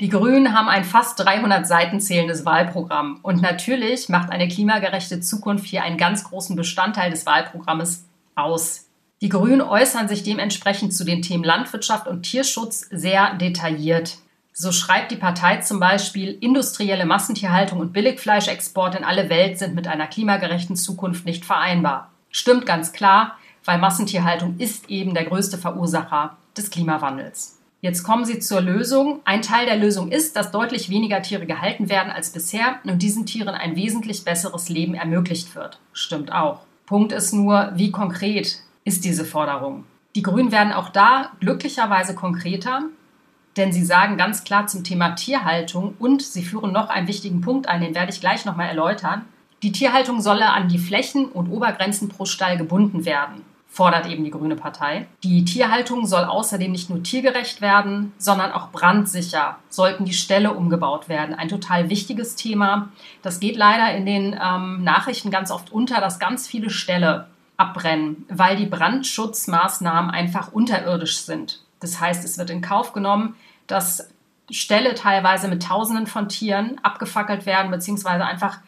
die 0.00 0.08
Grünen 0.08 0.56
haben 0.56 0.68
ein 0.68 0.84
fast 0.84 1.18
300 1.18 1.66
Seiten 1.66 2.00
zählendes 2.00 2.44
Wahlprogramm. 2.44 3.18
Und 3.22 3.42
natürlich 3.42 4.08
macht 4.08 4.30
eine 4.30 4.46
klimagerechte 4.46 5.20
Zukunft 5.20 5.66
hier 5.66 5.82
einen 5.82 5.98
ganz 5.98 6.22
großen 6.24 6.54
Bestandteil 6.54 7.10
des 7.10 7.26
Wahlprogrammes 7.26 8.06
aus. 8.36 8.87
Die 9.20 9.28
Grünen 9.28 9.62
äußern 9.62 10.08
sich 10.08 10.22
dementsprechend 10.22 10.94
zu 10.94 11.04
den 11.04 11.22
Themen 11.22 11.42
Landwirtschaft 11.42 12.06
und 12.06 12.22
Tierschutz 12.22 12.86
sehr 12.90 13.34
detailliert. 13.34 14.18
So 14.52 14.70
schreibt 14.70 15.10
die 15.10 15.16
Partei 15.16 15.56
zum 15.58 15.80
Beispiel, 15.80 16.38
industrielle 16.40 17.04
Massentierhaltung 17.04 17.80
und 17.80 17.92
Billigfleischexport 17.92 18.94
in 18.94 19.04
alle 19.04 19.28
Welt 19.28 19.58
sind 19.58 19.74
mit 19.74 19.88
einer 19.88 20.06
klimagerechten 20.06 20.76
Zukunft 20.76 21.26
nicht 21.26 21.44
vereinbar. 21.44 22.12
Stimmt 22.30 22.66
ganz 22.66 22.92
klar, 22.92 23.36
weil 23.64 23.78
Massentierhaltung 23.78 24.56
ist 24.58 24.88
eben 24.88 25.14
der 25.14 25.24
größte 25.24 25.58
Verursacher 25.58 26.36
des 26.56 26.70
Klimawandels. 26.70 27.58
Jetzt 27.80 28.02
kommen 28.02 28.24
Sie 28.24 28.40
zur 28.40 28.60
Lösung. 28.60 29.20
Ein 29.24 29.42
Teil 29.42 29.66
der 29.66 29.76
Lösung 29.76 30.10
ist, 30.10 30.34
dass 30.34 30.50
deutlich 30.50 30.90
weniger 30.90 31.22
Tiere 31.22 31.46
gehalten 31.46 31.88
werden 31.88 32.10
als 32.10 32.30
bisher 32.30 32.80
und 32.84 33.02
diesen 33.02 33.26
Tieren 33.26 33.54
ein 33.54 33.76
wesentlich 33.76 34.24
besseres 34.24 34.68
Leben 34.68 34.94
ermöglicht 34.94 35.54
wird. 35.54 35.78
Stimmt 35.92 36.32
auch. 36.32 36.60
Punkt 36.86 37.12
ist 37.12 37.32
nur, 37.32 37.70
wie 37.74 37.92
konkret 37.92 38.58
ist 38.88 39.04
diese 39.04 39.24
Forderung? 39.24 39.84
Die 40.16 40.22
Grünen 40.22 40.50
werden 40.50 40.72
auch 40.72 40.88
da 40.88 41.32
glücklicherweise 41.38 42.14
konkreter, 42.14 42.84
denn 43.56 43.72
sie 43.72 43.84
sagen 43.84 44.16
ganz 44.16 44.42
klar 44.42 44.66
zum 44.66 44.82
Thema 44.82 45.10
Tierhaltung 45.10 45.94
und 45.98 46.22
sie 46.22 46.42
führen 46.42 46.72
noch 46.72 46.88
einen 46.88 47.06
wichtigen 47.06 47.40
Punkt 47.40 47.68
ein, 47.68 47.82
den 47.82 47.94
werde 47.94 48.10
ich 48.10 48.20
gleich 48.20 48.44
nochmal 48.44 48.68
erläutern. 48.68 49.26
Die 49.62 49.72
Tierhaltung 49.72 50.20
solle 50.20 50.50
an 50.50 50.68
die 50.68 50.78
Flächen 50.78 51.26
und 51.26 51.50
Obergrenzen 51.50 52.08
pro 52.08 52.24
Stall 52.24 52.56
gebunden 52.56 53.04
werden 53.04 53.42
fordert 53.68 54.06
eben 54.06 54.24
die 54.24 54.30
Grüne 54.30 54.56
Partei. 54.56 55.06
Die 55.22 55.44
Tierhaltung 55.44 56.06
soll 56.06 56.24
außerdem 56.24 56.72
nicht 56.72 56.90
nur 56.90 57.02
tiergerecht 57.02 57.60
werden, 57.60 58.12
sondern 58.18 58.50
auch 58.50 58.72
brandsicher 58.72 59.58
sollten 59.68 60.04
die 60.04 60.14
Ställe 60.14 60.54
umgebaut 60.54 61.08
werden. 61.08 61.34
Ein 61.34 61.48
total 61.48 61.90
wichtiges 61.90 62.34
Thema. 62.34 62.88
Das 63.22 63.38
geht 63.38 63.56
leider 63.56 63.94
in 63.94 64.06
den 64.06 64.36
ähm, 64.42 64.82
Nachrichten 64.82 65.30
ganz 65.30 65.50
oft 65.50 65.70
unter, 65.70 66.00
dass 66.00 66.18
ganz 66.18 66.48
viele 66.48 66.70
Ställe 66.70 67.28
abbrennen, 67.58 68.24
weil 68.30 68.56
die 68.56 68.66
Brandschutzmaßnahmen 68.66 70.10
einfach 70.10 70.52
unterirdisch 70.52 71.18
sind. 71.18 71.60
Das 71.80 72.00
heißt, 72.00 72.24
es 72.24 72.38
wird 72.38 72.48
in 72.48 72.62
Kauf 72.62 72.92
genommen, 72.94 73.34
dass 73.66 74.08
Ställe 74.50 74.94
teilweise 74.94 75.48
mit 75.48 75.62
Tausenden 75.62 76.06
von 76.06 76.28
Tieren 76.28 76.78
abgefackelt 76.82 77.44
werden, 77.44 77.70
beziehungsweise 77.70 78.24
einfach 78.24 78.60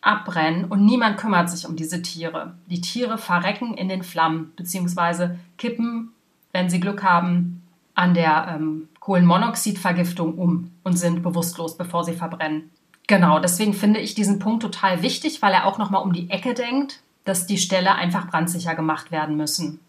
abbrennen 0.00 0.66
und 0.66 0.84
niemand 0.84 1.18
kümmert 1.18 1.50
sich 1.50 1.66
um 1.66 1.76
diese 1.76 2.00
Tiere. 2.00 2.54
Die 2.66 2.80
Tiere 2.80 3.18
verrecken 3.18 3.74
in 3.74 3.88
den 3.88 4.02
Flammen 4.02 4.52
beziehungsweise 4.56 5.38
kippen, 5.58 6.12
wenn 6.52 6.70
sie 6.70 6.80
Glück 6.80 7.02
haben, 7.02 7.62
an 7.94 8.14
der 8.14 8.54
ähm, 8.54 8.88
Kohlenmonoxidvergiftung 9.00 10.34
um 10.34 10.70
und 10.84 10.96
sind 10.96 11.22
bewusstlos, 11.22 11.76
bevor 11.76 12.04
sie 12.04 12.12
verbrennen. 12.12 12.70
Genau, 13.08 13.38
deswegen 13.38 13.74
finde 13.74 14.00
ich 14.00 14.14
diesen 14.14 14.38
Punkt 14.38 14.62
total 14.62 15.02
wichtig, 15.02 15.42
weil 15.42 15.52
er 15.52 15.66
auch 15.66 15.78
nochmal 15.78 16.02
um 16.02 16.12
die 16.12 16.30
Ecke 16.30 16.54
denkt, 16.54 17.00
dass 17.26 17.46
die 17.46 17.58
Ställe 17.58 17.94
einfach 17.94 18.28
brandsicher 18.28 18.74
gemacht 18.74 19.10
werden 19.10 19.36
müssen. 19.36 19.80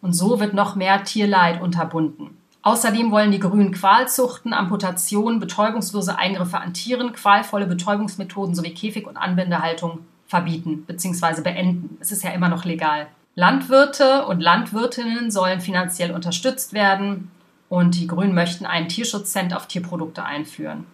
Und 0.00 0.14
so 0.14 0.40
wird 0.40 0.54
noch 0.54 0.76
mehr 0.76 1.04
Tierleid 1.04 1.60
unterbunden. 1.60 2.38
Außerdem 2.62 3.10
wollen 3.10 3.30
die 3.30 3.38
Grünen 3.38 3.72
Qualzuchten, 3.72 4.52
Amputationen, 4.52 5.38
betäubungslose 5.38 6.18
Eingriffe 6.18 6.58
an 6.58 6.74
Tieren, 6.74 7.12
qualvolle 7.12 7.66
Betäubungsmethoden 7.66 8.54
sowie 8.54 8.74
Käfig- 8.74 9.06
und 9.06 9.16
Anbindehaltung 9.16 10.00
verbieten 10.26 10.84
bzw. 10.86 11.42
beenden. 11.42 11.96
Es 12.00 12.10
ist 12.10 12.24
ja 12.24 12.30
immer 12.30 12.48
noch 12.48 12.64
legal. 12.64 13.06
Landwirte 13.36 14.26
und 14.26 14.40
Landwirtinnen 14.40 15.30
sollen 15.30 15.60
finanziell 15.60 16.12
unterstützt 16.12 16.72
werden 16.72 17.30
und 17.68 17.94
die 18.00 18.06
Grünen 18.06 18.34
möchten 18.34 18.66
einen 18.66 18.88
Tierschutzcent 18.88 19.54
auf 19.54 19.66
Tierprodukte 19.66 20.24
einführen. 20.24 20.86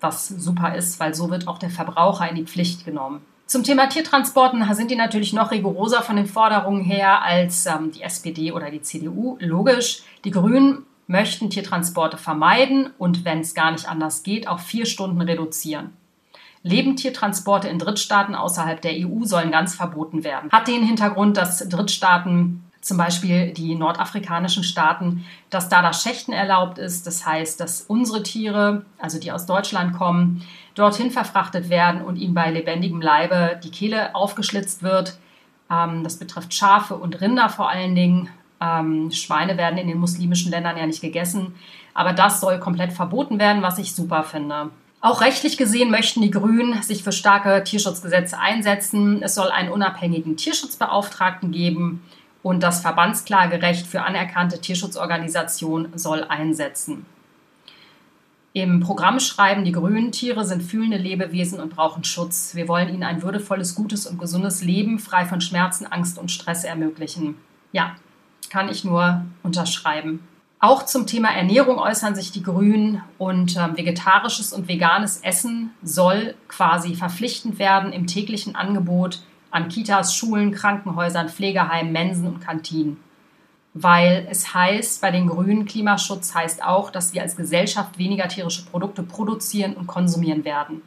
Was 0.00 0.28
super 0.28 0.74
ist, 0.74 1.00
weil 1.00 1.14
so 1.14 1.30
wird 1.30 1.48
auch 1.48 1.58
der 1.58 1.70
Verbraucher 1.70 2.28
in 2.28 2.36
die 2.36 2.44
Pflicht 2.44 2.84
genommen. 2.84 3.20
Zum 3.46 3.62
Thema 3.62 3.86
Tiertransporten 3.86 4.74
sind 4.74 4.90
die 4.90 4.96
natürlich 4.96 5.32
noch 5.32 5.52
rigoroser 5.52 6.02
von 6.02 6.16
den 6.16 6.26
Forderungen 6.26 6.82
her 6.82 7.22
als 7.22 7.66
ähm, 7.66 7.92
die 7.92 8.02
SPD 8.02 8.50
oder 8.50 8.72
die 8.72 8.82
CDU. 8.82 9.36
Logisch. 9.38 10.02
Die 10.24 10.32
Grünen 10.32 10.84
möchten 11.06 11.48
Tiertransporte 11.48 12.16
vermeiden 12.16 12.90
und, 12.98 13.24
wenn 13.24 13.38
es 13.38 13.54
gar 13.54 13.70
nicht 13.70 13.88
anders 13.88 14.24
geht, 14.24 14.48
auf 14.48 14.62
vier 14.62 14.84
Stunden 14.84 15.20
reduzieren. 15.20 15.92
Lebendtiertransporte 16.64 17.68
in 17.68 17.78
Drittstaaten 17.78 18.34
außerhalb 18.34 18.82
der 18.82 18.94
EU 18.94 19.22
sollen 19.22 19.52
ganz 19.52 19.76
verboten 19.76 20.24
werden. 20.24 20.50
Hat 20.50 20.66
den 20.66 20.82
Hintergrund, 20.82 21.36
dass 21.36 21.68
Drittstaaten, 21.68 22.64
zum 22.86 22.98
Beispiel 22.98 23.52
die 23.52 23.74
nordafrikanischen 23.74 24.62
Staaten, 24.62 25.24
dass 25.50 25.68
da 25.68 25.82
das 25.82 26.04
Schächten 26.04 26.32
erlaubt 26.32 26.78
ist. 26.78 27.04
Das 27.04 27.26
heißt, 27.26 27.58
dass 27.58 27.82
unsere 27.82 28.22
Tiere, 28.22 28.86
also 28.98 29.18
die 29.18 29.32
aus 29.32 29.44
Deutschland 29.44 29.96
kommen, 29.96 30.46
dorthin 30.76 31.10
verfrachtet 31.10 31.68
werden 31.68 32.00
und 32.00 32.14
ihnen 32.14 32.34
bei 32.34 32.48
lebendigem 32.48 33.00
Leibe 33.00 33.58
die 33.64 33.72
Kehle 33.72 34.14
aufgeschlitzt 34.14 34.84
wird. 34.84 35.18
Ähm, 35.68 36.04
das 36.04 36.16
betrifft 36.16 36.54
Schafe 36.54 36.94
und 36.94 37.20
Rinder 37.20 37.48
vor 37.48 37.68
allen 37.68 37.96
Dingen. 37.96 38.28
Ähm, 38.60 39.10
Schweine 39.10 39.56
werden 39.56 39.78
in 39.78 39.88
den 39.88 39.98
muslimischen 39.98 40.52
Ländern 40.52 40.76
ja 40.76 40.86
nicht 40.86 41.00
gegessen. 41.00 41.56
Aber 41.92 42.12
das 42.12 42.40
soll 42.40 42.60
komplett 42.60 42.92
verboten 42.92 43.40
werden, 43.40 43.62
was 43.62 43.78
ich 43.78 43.96
super 43.96 44.22
finde. 44.22 44.70
Auch 45.00 45.22
rechtlich 45.22 45.56
gesehen 45.56 45.90
möchten 45.90 46.22
die 46.22 46.30
Grünen 46.30 46.80
sich 46.82 47.02
für 47.02 47.12
starke 47.12 47.64
Tierschutzgesetze 47.64 48.38
einsetzen. 48.38 49.24
Es 49.24 49.34
soll 49.34 49.50
einen 49.50 49.72
unabhängigen 49.72 50.36
Tierschutzbeauftragten 50.36 51.50
geben 51.50 52.02
und 52.46 52.62
das 52.62 52.80
Verbandsklagerecht 52.80 53.88
für 53.88 54.02
anerkannte 54.02 54.60
Tierschutzorganisationen 54.60 55.98
soll 55.98 56.22
einsetzen. 56.22 57.04
Im 58.52 58.78
Programm 58.78 59.18
schreiben 59.18 59.64
die 59.64 59.72
Grünen, 59.72 60.12
Tiere 60.12 60.44
sind 60.44 60.62
fühlende 60.62 60.96
Lebewesen 60.96 61.58
und 61.58 61.74
brauchen 61.74 62.04
Schutz. 62.04 62.54
Wir 62.54 62.68
wollen 62.68 62.88
ihnen 62.88 63.02
ein 63.02 63.22
würdevolles, 63.24 63.74
gutes 63.74 64.06
und 64.06 64.20
gesundes 64.20 64.62
Leben 64.62 65.00
frei 65.00 65.24
von 65.24 65.40
Schmerzen, 65.40 65.88
Angst 65.88 66.18
und 66.18 66.30
Stress 66.30 66.62
ermöglichen. 66.62 67.34
Ja, 67.72 67.96
kann 68.48 68.68
ich 68.68 68.84
nur 68.84 69.24
unterschreiben. 69.42 70.20
Auch 70.60 70.84
zum 70.84 71.08
Thema 71.08 71.30
Ernährung 71.30 71.78
äußern 71.78 72.14
sich 72.14 72.30
die 72.30 72.44
Grünen 72.44 73.02
und 73.18 73.56
äh, 73.56 73.76
vegetarisches 73.76 74.52
und 74.52 74.68
veganes 74.68 75.18
Essen 75.18 75.70
soll 75.82 76.36
quasi 76.46 76.94
verpflichtend 76.94 77.58
werden 77.58 77.92
im 77.92 78.06
täglichen 78.06 78.54
Angebot 78.54 79.18
an 79.50 79.68
Kitas, 79.68 80.14
Schulen, 80.14 80.52
Krankenhäusern, 80.52 81.28
Pflegeheimen, 81.28 81.92
Mensen 81.92 82.26
und 82.26 82.40
Kantinen. 82.40 82.98
Weil 83.74 84.26
es 84.30 84.54
heißt, 84.54 85.00
bei 85.02 85.10
den 85.10 85.28
Grünen 85.28 85.66
Klimaschutz 85.66 86.34
heißt 86.34 86.64
auch, 86.64 86.90
dass 86.90 87.12
wir 87.12 87.22
als 87.22 87.36
Gesellschaft 87.36 87.98
weniger 87.98 88.28
tierische 88.28 88.64
Produkte 88.64 89.02
produzieren 89.02 89.74
und 89.74 89.86
konsumieren 89.86 90.44
werden. 90.44 90.82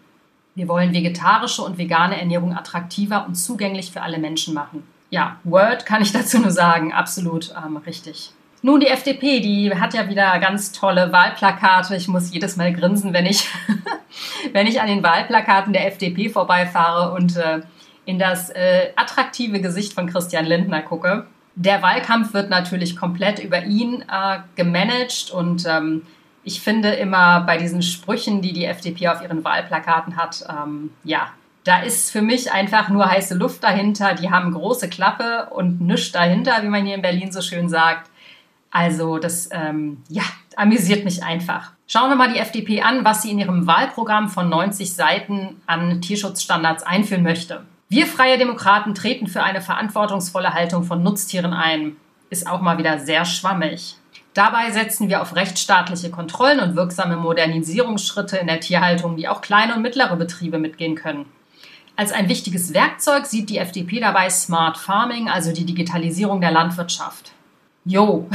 Wir 0.56 0.68
wollen 0.68 0.94
vegetarische 0.94 1.62
und 1.62 1.78
vegane 1.78 2.20
Ernährung 2.20 2.54
attraktiver 2.54 3.25
und 3.28 3.36
zugänglich 3.36 3.92
für 3.92 4.01
alle 4.01 4.18
Menschen 4.18 4.54
machen 4.54 4.84
ja, 5.10 5.38
Word 5.44 5.86
kann 5.86 6.01
ich 6.01 6.12
dazu 6.13 6.39
nur 6.39 6.51
sagen, 6.51 6.94
absolut 6.94 7.54
ähm, 7.56 7.78
richtig. 7.78 8.32
Nun, 8.62 8.82
die 8.82 8.88
FDP, 8.88 9.39
die 9.39 9.74
hat 9.74 9.94
ja 9.94 10.10
wieder 10.10 10.38
ganz 10.39 10.74
tolle 10.74 11.13
Wahlplakate. 11.13 11.96
Ich 11.96 12.10
muss 12.10 12.34
jedes 12.34 12.58
Mal 12.58 12.74
grinsen, 12.74 13.13
wenn 13.13 13.25
ich, 13.25 13.48
wenn 14.54 14.68
ich 14.68 14.82
an 14.82 14.88
den 14.88 15.01
Wahlplakaten 15.01 15.72
der 15.72 15.88
FDP 15.88 16.30
vorbeifahre 16.30 17.13
und 17.13 17.38
äh, 17.38 17.62
in 18.10 18.18
das 18.18 18.50
äh, 18.50 18.89
attraktive 18.96 19.62
Gesicht 19.62 19.94
von 19.94 20.08
Christian 20.08 20.46
Lindner 20.46 20.82
gucke. 20.82 21.28
Der 21.54 21.84
Wahlkampf 21.84 22.34
wird 22.34 22.50
natürlich 22.50 22.96
komplett 22.96 23.38
über 23.38 23.63
ihn 23.66 24.01
äh, 24.01 24.39
gemanagt 24.56 25.30
und 25.32 25.66
ähm, 25.68 26.01
ich 26.44 26.60
finde 26.60 26.89
immer 26.89 27.42
bei 27.42 27.58
diesen 27.58 27.84
Sprüchen, 27.84 28.42
die 28.42 28.51
die 28.51 28.66
FDP 28.66 29.10
auf 29.10 29.22
ihren 29.22 29.44
Wahlplakaten 29.44 30.18
hat, 30.18 30.44
ähm, 30.50 30.89
ja, 31.04 31.28
da 31.66 31.82
ist 31.82 32.10
für 32.10 32.24
mich 32.24 32.51
einfach 32.51 32.89
nur 32.89 33.12
heiße 33.12 33.36
Luft 33.36 33.63
dahinter. 33.63 34.16
Die 34.16 34.32
haben 34.32 34.54
große 34.54 34.89
Klappe 34.89 35.50
und 35.51 35.80
nichts 35.80 36.12
dahinter, 36.13 36.63
wie 36.63 36.70
man 36.70 36.86
hier 36.86 36.96
in 36.96 37.04
Berlin 37.04 37.32
so 37.32 37.42
schön 37.42 37.70
sagt. 37.70 38.10
Also 38.72 39.20
das, 39.20 39.50
ähm, 39.51 40.01
ja, 40.08 40.24
amüsiert 40.56 41.06
mich 41.06 41.24
einfach. 41.24 41.74
Schauen 41.86 42.10
wir 42.10 42.16
mal 42.16 42.34
die 42.34 42.39
FDP 42.39 42.82
an, 42.82 43.06
was 43.06 43.22
sie 43.22 43.32
in 43.32 43.39
ihrem 43.39 43.68
Wahlprogramm 43.68 44.30
von 44.30 44.50
90 44.50 44.96
Seiten 44.96 45.62
an 45.68 46.01
Tierschutzstandards 46.01 46.82
einführen 46.82 47.22
möchte. 47.22 47.66
Wir 47.91 48.05
freie 48.05 48.38
Demokraten 48.38 48.93
treten 48.93 49.25
für 49.25 49.41
eine 49.41 49.62
verantwortungsvolle 49.62 50.53
Haltung 50.53 50.84
von 50.84 51.01
Nutztieren 51.01 51.53
ein. 51.53 51.96
Ist 52.29 52.46
auch 52.46 52.62
mal 52.62 52.77
wieder 52.77 53.00
sehr 53.00 53.25
schwammig. 53.25 53.96
Dabei 54.36 54.69
setzen 54.69 55.10
wir 55.10 55.24
auf 55.24 55.36
rechtsstaatliche 55.36 56.12
Kontrollen 56.12 56.60
und 56.60 56.75
wirksame 56.75 57.17
Modernisierungsschritte 57.17 58.38
in 58.38 58.46
der 58.46 58.60
Tierhaltung, 58.60 59.17
die 59.17 59.27
auch 59.27 59.41
kleine 59.41 59.74
und 59.74 59.81
mittlere 59.81 60.15
Betriebe 60.17 60.60
mitgehen 60.60 60.93
können. 60.93 61.25
Als 61.96 62.12
ein 62.12 62.29
wichtiges 62.29 62.75
Werkzeug 62.75 63.25
sieht 63.25 63.50
die 63.50 63.58
FDP 63.58 64.00
dabei 64.00 64.29
Smart 64.29 64.77
Farming, 64.77 65.27
also 65.27 65.51
die 65.51 65.65
Digitalisierung 65.65 66.41
der 66.41 66.51
Landwirtschaft. 66.51 67.31
Jo, 67.86 68.29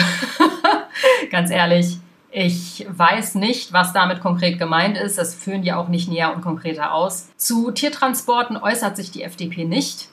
ganz 1.30 1.52
ehrlich, 1.52 1.99
ich 2.37 2.85
weiß 2.88 3.37
nicht, 3.37 3.73
was 3.73 3.93
damit 3.93 4.21
konkret 4.21 4.59
gemeint 4.59 4.99
ist. 4.99 5.19
Das 5.19 5.37
führen 5.37 5.62
die 5.62 5.73
auch 5.73 5.87
nicht 5.87 6.09
näher 6.09 6.35
und 6.35 6.43
konkreter 6.43 6.93
aus. 6.93 7.29
Zu 7.37 7.71
Tiertransporten 7.71 8.57
äußert 8.57 8.97
sich 8.97 9.12
die 9.12 9.23
FDP 9.23 9.64
nicht. 9.64 10.09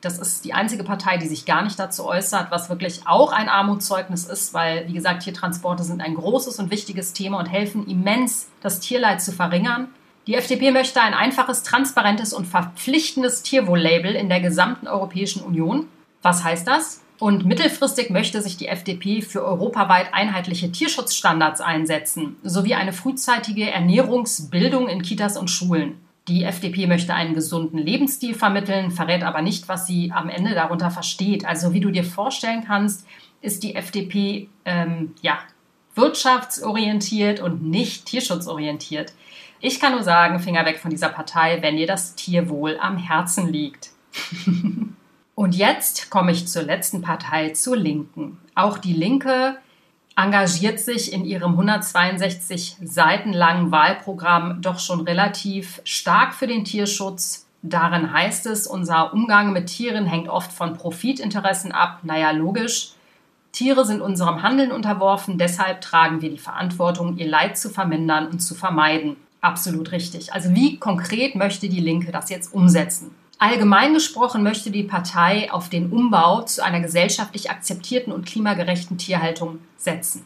Das 0.00 0.18
ist 0.18 0.46
die 0.46 0.54
einzige 0.54 0.82
Partei, 0.82 1.18
die 1.18 1.28
sich 1.28 1.44
gar 1.44 1.62
nicht 1.62 1.78
dazu 1.78 2.06
äußert, 2.06 2.50
was 2.50 2.70
wirklich 2.70 3.02
auch 3.04 3.32
ein 3.32 3.50
Armutszeugnis 3.50 4.24
ist, 4.24 4.54
weil, 4.54 4.88
wie 4.88 4.94
gesagt, 4.94 5.24
Tiertransporte 5.24 5.84
sind 5.84 6.00
ein 6.00 6.14
großes 6.14 6.58
und 6.58 6.70
wichtiges 6.70 7.12
Thema 7.12 7.38
und 7.38 7.46
helfen 7.46 7.86
immens, 7.86 8.48
das 8.62 8.80
Tierleid 8.80 9.20
zu 9.20 9.30
verringern. 9.30 9.88
Die 10.26 10.36
FDP 10.36 10.70
möchte 10.70 11.02
ein 11.02 11.12
einfaches, 11.12 11.64
transparentes 11.64 12.32
und 12.32 12.46
verpflichtendes 12.46 13.42
Tierwohl-Label 13.42 14.14
in 14.14 14.30
der 14.30 14.40
gesamten 14.40 14.88
Europäischen 14.88 15.42
Union. 15.42 15.86
Was 16.22 16.44
heißt 16.44 16.66
das? 16.66 17.02
Und 17.22 17.46
mittelfristig 17.46 18.10
möchte 18.10 18.42
sich 18.42 18.56
die 18.56 18.66
FDP 18.66 19.22
für 19.22 19.44
europaweit 19.44 20.12
einheitliche 20.12 20.72
Tierschutzstandards 20.72 21.60
einsetzen, 21.60 22.34
sowie 22.42 22.74
eine 22.74 22.92
frühzeitige 22.92 23.70
Ernährungsbildung 23.70 24.88
in 24.88 25.02
Kitas 25.02 25.36
und 25.36 25.48
Schulen. 25.48 26.00
Die 26.26 26.42
FDP 26.42 26.88
möchte 26.88 27.14
einen 27.14 27.34
gesunden 27.34 27.78
Lebensstil 27.78 28.34
vermitteln, 28.34 28.90
verrät 28.90 29.22
aber 29.22 29.40
nicht, 29.40 29.68
was 29.68 29.86
sie 29.86 30.10
am 30.10 30.28
Ende 30.28 30.52
darunter 30.56 30.90
versteht. 30.90 31.44
Also 31.44 31.72
wie 31.72 31.78
du 31.78 31.92
dir 31.92 32.02
vorstellen 32.02 32.64
kannst, 32.66 33.06
ist 33.40 33.62
die 33.62 33.76
FDP 33.76 34.48
ähm, 34.64 35.14
ja, 35.22 35.38
wirtschaftsorientiert 35.94 37.38
und 37.38 37.62
nicht 37.62 38.06
tierschutzorientiert. 38.06 39.12
Ich 39.60 39.78
kann 39.78 39.92
nur 39.92 40.02
sagen, 40.02 40.40
Finger 40.40 40.66
weg 40.66 40.80
von 40.80 40.90
dieser 40.90 41.10
Partei, 41.10 41.62
wenn 41.62 41.76
dir 41.76 41.86
das 41.86 42.16
Tierwohl 42.16 42.78
am 42.80 42.96
Herzen 42.98 43.46
liegt. 43.46 43.90
Und 45.42 45.56
jetzt 45.56 46.08
komme 46.08 46.30
ich 46.30 46.46
zur 46.46 46.62
letzten 46.62 47.02
Partei, 47.02 47.48
zur 47.48 47.76
Linken. 47.76 48.38
Auch 48.54 48.78
die 48.78 48.92
Linke 48.92 49.56
engagiert 50.14 50.78
sich 50.78 51.12
in 51.12 51.24
ihrem 51.24 51.54
162 51.54 52.76
Seiten 52.80 53.32
langen 53.32 53.72
Wahlprogramm 53.72 54.62
doch 54.62 54.78
schon 54.78 55.00
relativ 55.00 55.80
stark 55.82 56.32
für 56.32 56.46
den 56.46 56.64
Tierschutz. 56.64 57.48
Darin 57.60 58.12
heißt 58.12 58.46
es, 58.46 58.68
unser 58.68 59.12
Umgang 59.12 59.52
mit 59.52 59.66
Tieren 59.66 60.06
hängt 60.06 60.28
oft 60.28 60.52
von 60.52 60.74
Profitinteressen 60.74 61.72
ab. 61.72 61.98
Naja, 62.04 62.30
logisch. 62.30 62.92
Tiere 63.50 63.84
sind 63.84 64.00
unserem 64.00 64.44
Handeln 64.44 64.70
unterworfen, 64.70 65.38
deshalb 65.38 65.80
tragen 65.80 66.22
wir 66.22 66.30
die 66.30 66.38
Verantwortung, 66.38 67.18
ihr 67.18 67.26
Leid 67.26 67.58
zu 67.58 67.68
vermindern 67.68 68.28
und 68.28 68.38
zu 68.38 68.54
vermeiden. 68.54 69.16
Absolut 69.40 69.90
richtig. 69.90 70.32
Also 70.34 70.54
wie 70.54 70.78
konkret 70.78 71.34
möchte 71.34 71.68
die 71.68 71.80
Linke 71.80 72.12
das 72.12 72.30
jetzt 72.30 72.54
umsetzen? 72.54 73.10
Allgemein 73.42 73.92
gesprochen 73.92 74.44
möchte 74.44 74.70
die 74.70 74.84
Partei 74.84 75.50
auf 75.50 75.68
den 75.68 75.90
Umbau 75.90 76.42
zu 76.42 76.62
einer 76.62 76.78
gesellschaftlich 76.78 77.50
akzeptierten 77.50 78.12
und 78.12 78.24
klimagerechten 78.24 78.98
Tierhaltung 78.98 79.58
setzen. 79.76 80.24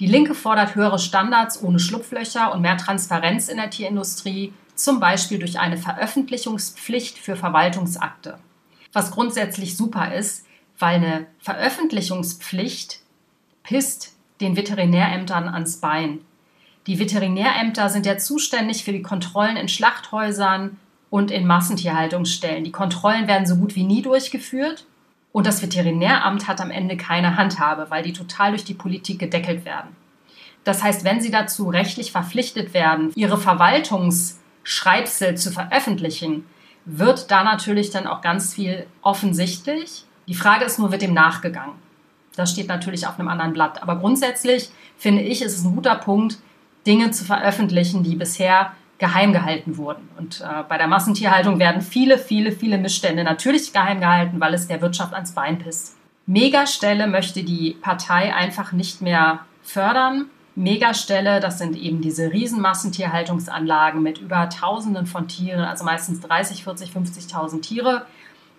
Die 0.00 0.06
Linke 0.06 0.34
fordert 0.34 0.74
höhere 0.74 0.98
Standards 0.98 1.62
ohne 1.62 1.78
Schlupflöcher 1.78 2.54
und 2.54 2.62
mehr 2.62 2.78
Transparenz 2.78 3.48
in 3.48 3.58
der 3.58 3.68
Tierindustrie, 3.68 4.54
zum 4.74 5.00
Beispiel 5.00 5.38
durch 5.38 5.60
eine 5.60 5.76
Veröffentlichungspflicht 5.76 7.18
für 7.18 7.36
Verwaltungsakte. 7.36 8.38
Was 8.94 9.10
grundsätzlich 9.10 9.76
super 9.76 10.14
ist, 10.14 10.46
weil 10.78 10.94
eine 10.94 11.26
Veröffentlichungspflicht 11.40 13.00
pisst 13.64 14.16
den 14.40 14.56
Veterinärämtern 14.56 15.50
ans 15.50 15.76
Bein. 15.76 16.20
Die 16.86 16.98
Veterinärämter 16.98 17.90
sind 17.90 18.06
ja 18.06 18.16
zuständig 18.16 18.82
für 18.82 18.92
die 18.92 19.02
Kontrollen 19.02 19.58
in 19.58 19.68
Schlachthäusern, 19.68 20.78
und 21.16 21.30
in 21.30 21.46
Massentierhaltungsstellen. 21.46 22.62
Die 22.62 22.72
Kontrollen 22.72 23.26
werden 23.26 23.46
so 23.46 23.56
gut 23.56 23.74
wie 23.74 23.84
nie 23.84 24.02
durchgeführt 24.02 24.84
und 25.32 25.46
das 25.46 25.62
Veterinäramt 25.62 26.46
hat 26.46 26.60
am 26.60 26.70
Ende 26.70 26.98
keine 26.98 27.38
Handhabe, 27.38 27.86
weil 27.88 28.02
die 28.02 28.12
total 28.12 28.50
durch 28.50 28.64
die 28.64 28.74
Politik 28.74 29.18
gedeckelt 29.18 29.64
werden. 29.64 29.96
Das 30.62 30.82
heißt, 30.82 31.04
wenn 31.04 31.22
sie 31.22 31.30
dazu 31.30 31.70
rechtlich 31.70 32.12
verpflichtet 32.12 32.74
werden, 32.74 33.12
ihre 33.14 33.38
Verwaltungsschreibsel 33.38 35.36
zu 35.36 35.52
veröffentlichen, 35.52 36.44
wird 36.84 37.30
da 37.30 37.44
natürlich 37.44 37.88
dann 37.88 38.06
auch 38.06 38.20
ganz 38.20 38.52
viel 38.52 38.86
offensichtlich. 39.00 40.04
Die 40.28 40.34
Frage 40.34 40.66
ist 40.66 40.78
nur, 40.78 40.90
wird 40.90 41.00
dem 41.00 41.14
nachgegangen? 41.14 41.76
Das 42.34 42.50
steht 42.50 42.68
natürlich 42.68 43.06
auf 43.06 43.18
einem 43.18 43.28
anderen 43.28 43.54
Blatt. 43.54 43.82
Aber 43.82 43.96
grundsätzlich 43.96 44.68
finde 44.98 45.22
ich, 45.22 45.40
ist 45.40 45.56
es 45.56 45.64
ein 45.64 45.74
guter 45.74 45.94
Punkt, 45.94 46.36
Dinge 46.86 47.10
zu 47.10 47.24
veröffentlichen, 47.24 48.02
die 48.02 48.16
bisher 48.16 48.72
geheim 48.98 49.32
gehalten 49.32 49.76
wurden. 49.76 50.08
Und 50.16 50.40
äh, 50.40 50.62
bei 50.68 50.78
der 50.78 50.86
Massentierhaltung 50.86 51.58
werden 51.58 51.82
viele, 51.82 52.18
viele, 52.18 52.52
viele 52.52 52.78
Missstände 52.78 53.24
natürlich 53.24 53.72
geheim 53.72 54.00
gehalten, 54.00 54.40
weil 54.40 54.54
es 54.54 54.68
der 54.68 54.80
Wirtschaft 54.80 55.12
ans 55.12 55.32
Bein 55.32 55.58
pisst. 55.58 55.96
Megastelle 56.26 57.06
möchte 57.06 57.44
die 57.44 57.76
Partei 57.80 58.34
einfach 58.34 58.72
nicht 58.72 59.02
mehr 59.02 59.40
fördern. 59.62 60.26
Megastelle, 60.54 61.40
das 61.40 61.58
sind 61.58 61.76
eben 61.76 62.00
diese 62.00 62.32
riesen 62.32 62.60
Massentierhaltungsanlagen 62.62 64.02
mit 64.02 64.18
über 64.18 64.48
Tausenden 64.48 65.06
von 65.06 65.28
Tieren, 65.28 65.64
also 65.64 65.84
meistens 65.84 66.20
30, 66.20 66.64
40, 66.64 66.90
50.000 66.90 67.60
Tiere. 67.60 68.06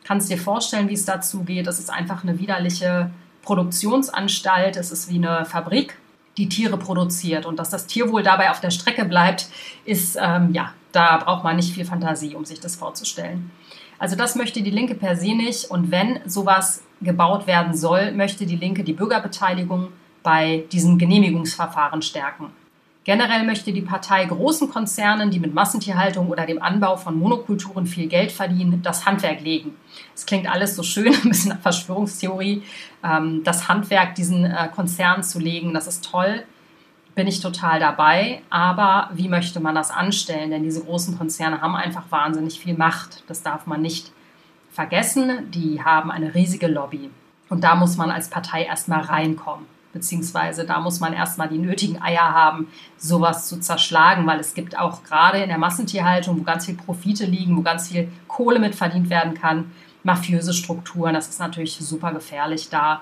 Kannst 0.03 0.29
dir 0.29 0.37
vorstellen, 0.37 0.87
wie 0.87 0.93
es 0.93 1.05
dazu 1.05 1.43
geht. 1.43 1.65
Das 1.65 1.79
ist 1.79 1.89
einfach 1.89 2.23
eine 2.23 2.39
widerliche 2.39 3.09
Produktionsanstalt. 3.41 4.77
Es 4.77 4.91
ist 4.91 5.09
wie 5.09 5.15
eine 5.15 5.43
Fabrik 5.45 5.97
die 6.37 6.49
Tiere 6.49 6.77
produziert. 6.77 7.45
Und 7.45 7.59
dass 7.59 7.69
das 7.69 7.87
Tierwohl 7.87 8.23
dabei 8.23 8.51
auf 8.51 8.59
der 8.59 8.71
Strecke 8.71 9.05
bleibt, 9.05 9.47
ist, 9.85 10.17
ähm, 10.21 10.53
ja, 10.53 10.73
da 10.91 11.17
braucht 11.17 11.43
man 11.43 11.55
nicht 11.55 11.73
viel 11.73 11.85
Fantasie, 11.85 12.35
um 12.35 12.45
sich 12.45 12.59
das 12.59 12.75
vorzustellen. 12.75 13.51
Also 13.99 14.15
das 14.15 14.35
möchte 14.35 14.61
die 14.61 14.71
Linke 14.71 14.95
per 14.95 15.15
se 15.15 15.33
nicht. 15.33 15.69
Und 15.69 15.91
wenn 15.91 16.19
sowas 16.25 16.83
gebaut 17.01 17.47
werden 17.47 17.75
soll, 17.75 18.11
möchte 18.11 18.45
die 18.45 18.55
Linke 18.55 18.83
die 18.83 18.93
Bürgerbeteiligung 18.93 19.89
bei 20.23 20.65
diesen 20.71 20.97
Genehmigungsverfahren 20.97 22.01
stärken. 22.01 22.51
Generell 23.07 23.45
möchte 23.45 23.71
die 23.71 23.83
Partei 23.83 24.25
großen 24.25 24.69
Konzernen, 24.69 25.31
die 25.31 25.39
mit 25.39 25.53
Massentierhaltung 25.53 26.27
oder 26.27 26.45
dem 26.45 26.61
Anbau 26.61 26.97
von 26.97 27.17
Monokulturen 27.17 27.85
viel 27.87 28.07
Geld 28.07 28.33
verdienen, 28.33 28.81
das 28.81 29.05
Handwerk 29.05 29.39
legen. 29.39 29.77
Es 30.13 30.25
klingt 30.25 30.45
alles 30.45 30.75
so 30.75 30.83
schön, 30.83 31.13
ein 31.23 31.29
bisschen 31.29 31.51
nach 31.51 31.61
Verschwörungstheorie. 31.61 32.63
Ähm, 33.05 33.45
das 33.45 33.69
Handwerk 33.69 34.15
diesen 34.15 34.43
äh, 34.43 34.67
Konzernen 34.75 35.23
zu 35.23 35.39
legen, 35.39 35.73
das 35.73 35.87
ist 35.87 36.03
toll, 36.03 36.43
bin 37.15 37.27
ich 37.27 37.39
total 37.39 37.79
dabei. 37.79 38.41
Aber 38.49 39.09
wie 39.13 39.29
möchte 39.29 39.61
man 39.61 39.73
das 39.73 39.89
anstellen? 39.89 40.51
Denn 40.51 40.63
diese 40.63 40.83
großen 40.83 41.17
Konzerne 41.17 41.61
haben 41.61 41.77
einfach 41.77 42.03
wahnsinnig 42.09 42.59
viel 42.59 42.75
Macht. 42.75 43.23
Das 43.27 43.41
darf 43.41 43.67
man 43.67 43.81
nicht 43.81 44.11
vergessen. 44.69 45.49
Die 45.51 45.81
haben 45.81 46.11
eine 46.11 46.35
riesige 46.35 46.67
Lobby. 46.67 47.09
Und 47.47 47.63
da 47.63 47.75
muss 47.75 47.95
man 47.95 48.11
als 48.11 48.29
Partei 48.29 48.63
erstmal 48.63 48.99
reinkommen 48.99 49.76
beziehungsweise 49.97 50.65
da 50.65 50.79
muss 50.79 50.99
man 50.99 51.13
erstmal 51.13 51.49
die 51.49 51.57
nötigen 51.57 51.99
Eier 52.01 52.33
haben, 52.33 52.67
sowas 52.97 53.47
zu 53.47 53.59
zerschlagen, 53.59 54.27
weil 54.27 54.39
es 54.39 54.53
gibt 54.53 54.77
auch 54.77 55.03
gerade 55.03 55.39
in 55.39 55.49
der 55.49 55.57
Massentierhaltung, 55.57 56.39
wo 56.39 56.43
ganz 56.43 56.67
viel 56.67 56.75
Profite 56.75 57.25
liegen, 57.25 57.57
wo 57.57 57.61
ganz 57.61 57.87
viel 57.89 58.11
Kohle 58.27 58.59
mit 58.59 58.75
verdient 58.75 59.09
werden 59.09 59.33
kann, 59.33 59.71
mafiöse 60.03 60.53
Strukturen. 60.53 61.15
Das 61.15 61.29
ist 61.29 61.39
natürlich 61.39 61.77
super 61.77 62.13
gefährlich, 62.13 62.69
da 62.69 63.01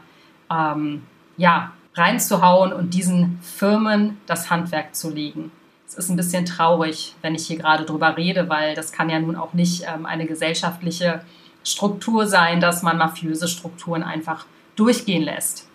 ähm, 0.50 1.04
ja, 1.36 1.72
reinzuhauen 1.96 2.72
und 2.72 2.94
diesen 2.94 3.40
Firmen 3.42 4.18
das 4.26 4.50
Handwerk 4.50 4.96
zu 4.96 5.10
legen. 5.10 5.52
Es 5.88 5.96
ist 5.96 6.10
ein 6.10 6.16
bisschen 6.16 6.46
traurig, 6.46 7.16
wenn 7.22 7.36
ich 7.36 7.46
hier 7.46 7.58
gerade 7.58 7.84
drüber 7.84 8.16
rede, 8.16 8.48
weil 8.50 8.74
das 8.74 8.92
kann 8.92 9.10
ja 9.10 9.20
nun 9.20 9.36
auch 9.36 9.54
nicht 9.54 9.84
ähm, 9.84 10.06
eine 10.06 10.26
gesellschaftliche 10.26 11.22
Struktur 11.64 12.26
sein, 12.28 12.62
dass 12.62 12.84
man 12.84 12.98
mafiöse 12.98 13.48
Strukturen 13.48 14.04
einfach 14.04 14.46
durchgehen 14.76 15.24
lässt. 15.24 15.68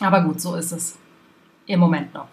Aber 0.00 0.22
gut, 0.22 0.40
so 0.40 0.54
ist 0.54 0.72
es 0.72 0.98
im 1.66 1.80
Moment 1.80 2.14
noch. 2.14 2.28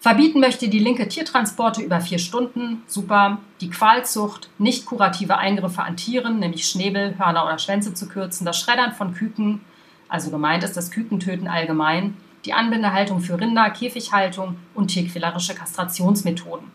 Verbieten 0.00 0.38
möchte 0.38 0.68
die 0.68 0.78
Linke 0.78 1.08
Tiertransporte 1.08 1.82
über 1.82 2.00
vier 2.00 2.20
Stunden, 2.20 2.82
super. 2.86 3.38
Die 3.60 3.68
Qualzucht, 3.68 4.48
nicht 4.58 4.86
kurative 4.86 5.38
Eingriffe 5.38 5.82
an 5.82 5.96
Tieren, 5.96 6.38
nämlich 6.38 6.68
Schnäbel, 6.68 7.18
Hörner 7.18 7.44
oder 7.44 7.58
Schwänze 7.58 7.94
zu 7.94 8.08
kürzen, 8.08 8.46
das 8.46 8.58
Schreddern 8.58 8.92
von 8.92 9.12
Küken, 9.12 9.60
also 10.08 10.30
gemeint 10.30 10.62
ist 10.62 10.76
das 10.76 10.92
Kükentöten 10.92 11.48
allgemein, 11.48 12.16
die 12.44 12.52
Anbindehaltung 12.52 13.20
für 13.20 13.40
Rinder, 13.40 13.68
Käfighaltung 13.70 14.56
und 14.74 14.88
tierquälerische 14.88 15.54
Kastrationsmethoden. 15.54 16.70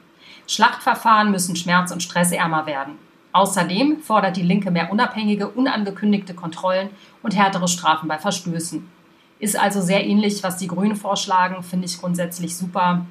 Schlachtverfahren 0.46 1.32
müssen 1.32 1.56
schmerz- 1.56 1.94
und 1.94 2.04
stressärmer 2.04 2.66
werden. 2.66 2.96
Außerdem 3.32 4.02
fordert 4.02 4.36
die 4.38 4.44
Linke 4.44 4.70
mehr 4.70 4.92
unabhängige, 4.92 5.48
unangekündigte 5.48 6.34
Kontrollen 6.36 6.90
und 7.24 7.36
härtere 7.36 7.68
Strafen 7.68 8.08
bei 8.10 8.20
Verstößen. 8.20 8.88
Ist 9.40 9.60
also 9.60 9.82
sehr 9.82 10.06
ähnlich, 10.06 10.44
was 10.44 10.58
die 10.58 10.68
Grünen 10.68 10.96
vorschlagen, 10.96 11.64
finde 11.64 11.86
ich 11.86 12.00
grundsätzlich 12.00 12.56
super. 12.56 13.06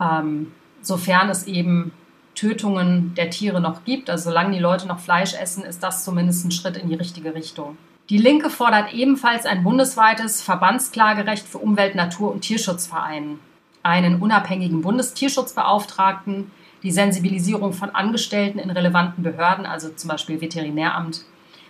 Ähm, 0.00 0.52
sofern 0.82 1.28
es 1.30 1.46
eben 1.46 1.92
Tötungen 2.34 3.14
der 3.16 3.30
Tiere 3.30 3.60
noch 3.60 3.84
gibt. 3.84 4.08
Also 4.08 4.30
solange 4.30 4.56
die 4.56 4.62
Leute 4.62 4.86
noch 4.86 5.00
Fleisch 5.00 5.34
essen, 5.34 5.64
ist 5.64 5.82
das 5.82 6.04
zumindest 6.04 6.46
ein 6.46 6.50
Schritt 6.52 6.76
in 6.76 6.88
die 6.88 6.94
richtige 6.94 7.34
Richtung. 7.34 7.76
Die 8.08 8.18
Linke 8.18 8.50
fordert 8.50 8.92
ebenfalls 8.92 9.46
ein 9.46 9.62
bundesweites 9.62 10.42
Verbandsklagerecht 10.42 11.46
für 11.46 11.58
Umwelt-, 11.58 11.94
Natur- 11.94 12.32
und 12.32 12.40
Tierschutzvereine, 12.40 13.38
einen 13.82 14.20
unabhängigen 14.20 14.80
Bundestierschutzbeauftragten, 14.80 16.50
die 16.82 16.90
Sensibilisierung 16.90 17.72
von 17.72 17.90
Angestellten 17.90 18.58
in 18.58 18.70
relevanten 18.70 19.22
Behörden, 19.22 19.66
also 19.66 19.90
zum 19.90 20.08
Beispiel 20.08 20.40
Veterinäramt, 20.40 21.24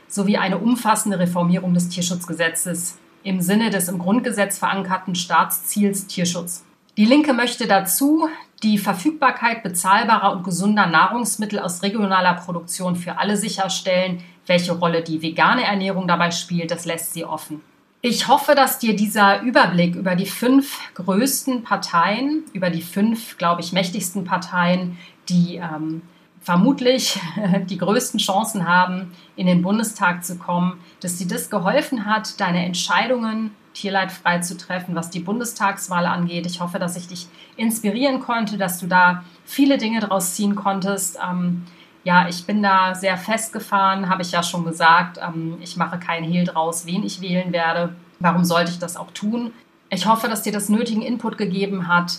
sowie 0.08 0.36
eine 0.36 0.58
umfassende 0.58 1.18
Reformierung 1.18 1.74
des 1.74 1.88
Tierschutzgesetzes 1.88 2.96
im 3.22 3.40
Sinne 3.40 3.70
des 3.70 3.88
im 3.88 3.98
Grundgesetz 3.98 4.58
verankerten 4.58 5.14
Staatsziels 5.14 6.06
Tierschutz. 6.06 6.64
Die 6.96 7.04
Linke 7.04 7.32
möchte 7.32 7.66
dazu 7.66 8.28
die 8.62 8.78
Verfügbarkeit 8.78 9.62
bezahlbarer 9.62 10.32
und 10.32 10.44
gesunder 10.44 10.86
Nahrungsmittel 10.86 11.58
aus 11.58 11.82
regionaler 11.82 12.34
Produktion 12.34 12.96
für 12.96 13.18
alle 13.18 13.36
sicherstellen. 13.36 14.22
Welche 14.46 14.72
Rolle 14.72 15.02
die 15.02 15.22
vegane 15.22 15.64
Ernährung 15.64 16.08
dabei 16.08 16.30
spielt, 16.30 16.70
das 16.70 16.84
lässt 16.84 17.12
sie 17.12 17.24
offen. 17.24 17.62
Ich 18.02 18.28
hoffe, 18.28 18.54
dass 18.54 18.78
dir 18.78 18.96
dieser 18.96 19.42
Überblick 19.42 19.94
über 19.94 20.16
die 20.16 20.26
fünf 20.26 20.78
größten 20.94 21.62
Parteien, 21.62 22.44
über 22.54 22.70
die 22.70 22.82
fünf, 22.82 23.36
glaube 23.36 23.60
ich, 23.60 23.72
mächtigsten 23.72 24.24
Parteien, 24.24 24.98
die 25.28 25.56
ähm, 25.56 26.02
vermutlich 26.40 27.20
die 27.66 27.78
größten 27.78 28.18
Chancen 28.18 28.66
haben, 28.66 29.12
in 29.36 29.46
den 29.46 29.62
Bundestag 29.62 30.24
zu 30.24 30.38
kommen, 30.38 30.80
dass 31.00 31.16
dir 31.16 31.26
das 31.26 31.50
geholfen 31.50 32.06
hat, 32.06 32.40
deine 32.40 32.64
Entscheidungen 32.64 33.52
tierleidfrei 33.74 34.40
zu 34.40 34.56
treffen, 34.56 34.94
was 34.94 35.10
die 35.10 35.20
Bundestagswahl 35.20 36.06
angeht. 36.06 36.46
Ich 36.46 36.60
hoffe, 36.60 36.78
dass 36.78 36.96
ich 36.96 37.06
dich 37.06 37.28
inspirieren 37.56 38.20
konnte, 38.20 38.58
dass 38.58 38.80
du 38.80 38.86
da 38.86 39.24
viele 39.44 39.78
Dinge 39.78 40.00
daraus 40.00 40.34
ziehen 40.34 40.56
konntest. 40.56 41.18
Ähm, 41.24 41.64
ja, 42.02 42.28
ich 42.28 42.46
bin 42.46 42.62
da 42.62 42.94
sehr 42.94 43.16
festgefahren, 43.16 44.08
habe 44.08 44.22
ich 44.22 44.32
ja 44.32 44.42
schon 44.42 44.64
gesagt. 44.64 45.18
Ähm, 45.18 45.58
ich 45.60 45.76
mache 45.76 45.98
keinen 45.98 46.24
Hehl 46.24 46.44
draus, 46.44 46.86
wen 46.86 47.04
ich 47.04 47.20
wählen 47.20 47.52
werde. 47.52 47.94
Warum 48.18 48.44
sollte 48.44 48.72
ich 48.72 48.78
das 48.78 48.96
auch 48.96 49.10
tun? 49.12 49.52
Ich 49.88 50.06
hoffe, 50.06 50.28
dass 50.28 50.42
dir 50.42 50.52
das 50.52 50.68
nötigen 50.68 51.02
Input 51.02 51.36
gegeben 51.36 51.88
hat, 51.88 52.18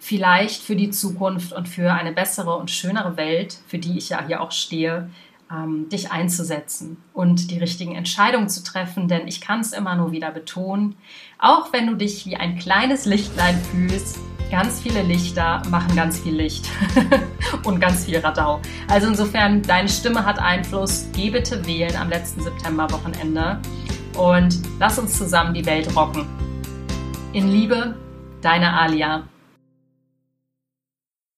vielleicht 0.00 0.62
für 0.62 0.74
die 0.74 0.90
Zukunft 0.90 1.52
und 1.52 1.68
für 1.68 1.92
eine 1.92 2.12
bessere 2.12 2.56
und 2.56 2.70
schönere 2.70 3.16
Welt, 3.16 3.58
für 3.68 3.78
die 3.78 3.98
ich 3.98 4.08
ja 4.08 4.26
hier 4.26 4.40
auch 4.40 4.50
stehe, 4.50 5.10
ähm, 5.52 5.88
dich 5.90 6.10
einzusetzen 6.10 6.96
und 7.12 7.50
die 7.50 7.58
richtigen 7.58 7.94
Entscheidungen 7.94 8.48
zu 8.48 8.64
treffen. 8.64 9.08
Denn 9.08 9.28
ich 9.28 9.40
kann 9.40 9.60
es 9.60 9.72
immer 9.72 9.94
nur 9.96 10.10
wieder 10.10 10.30
betonen, 10.30 10.96
auch 11.38 11.72
wenn 11.72 11.86
du 11.86 11.94
dich 11.94 12.26
wie 12.26 12.36
ein 12.36 12.58
kleines 12.58 13.04
Lichtlein 13.04 13.60
fühlst, 13.70 14.18
ganz 14.50 14.80
viele 14.80 15.02
Lichter 15.02 15.62
machen 15.70 15.94
ganz 15.94 16.18
viel 16.18 16.34
Licht 16.34 16.68
und 17.64 17.78
ganz 17.78 18.06
viel 18.06 18.18
Radau. 18.18 18.60
Also 18.88 19.06
insofern, 19.06 19.62
deine 19.62 19.88
Stimme 19.88 20.24
hat 20.24 20.40
Einfluss. 20.40 21.06
Geh 21.12 21.30
bitte 21.30 21.64
wählen 21.66 21.94
am 21.96 22.08
letzten 22.08 22.42
Septemberwochenende 22.42 23.60
und 24.18 24.58
lass 24.80 24.98
uns 24.98 25.16
zusammen 25.16 25.54
die 25.54 25.64
Welt 25.66 25.94
rocken. 25.94 26.26
In 27.32 27.48
Liebe, 27.48 27.94
deine 28.42 28.72
Alia. 28.72 29.29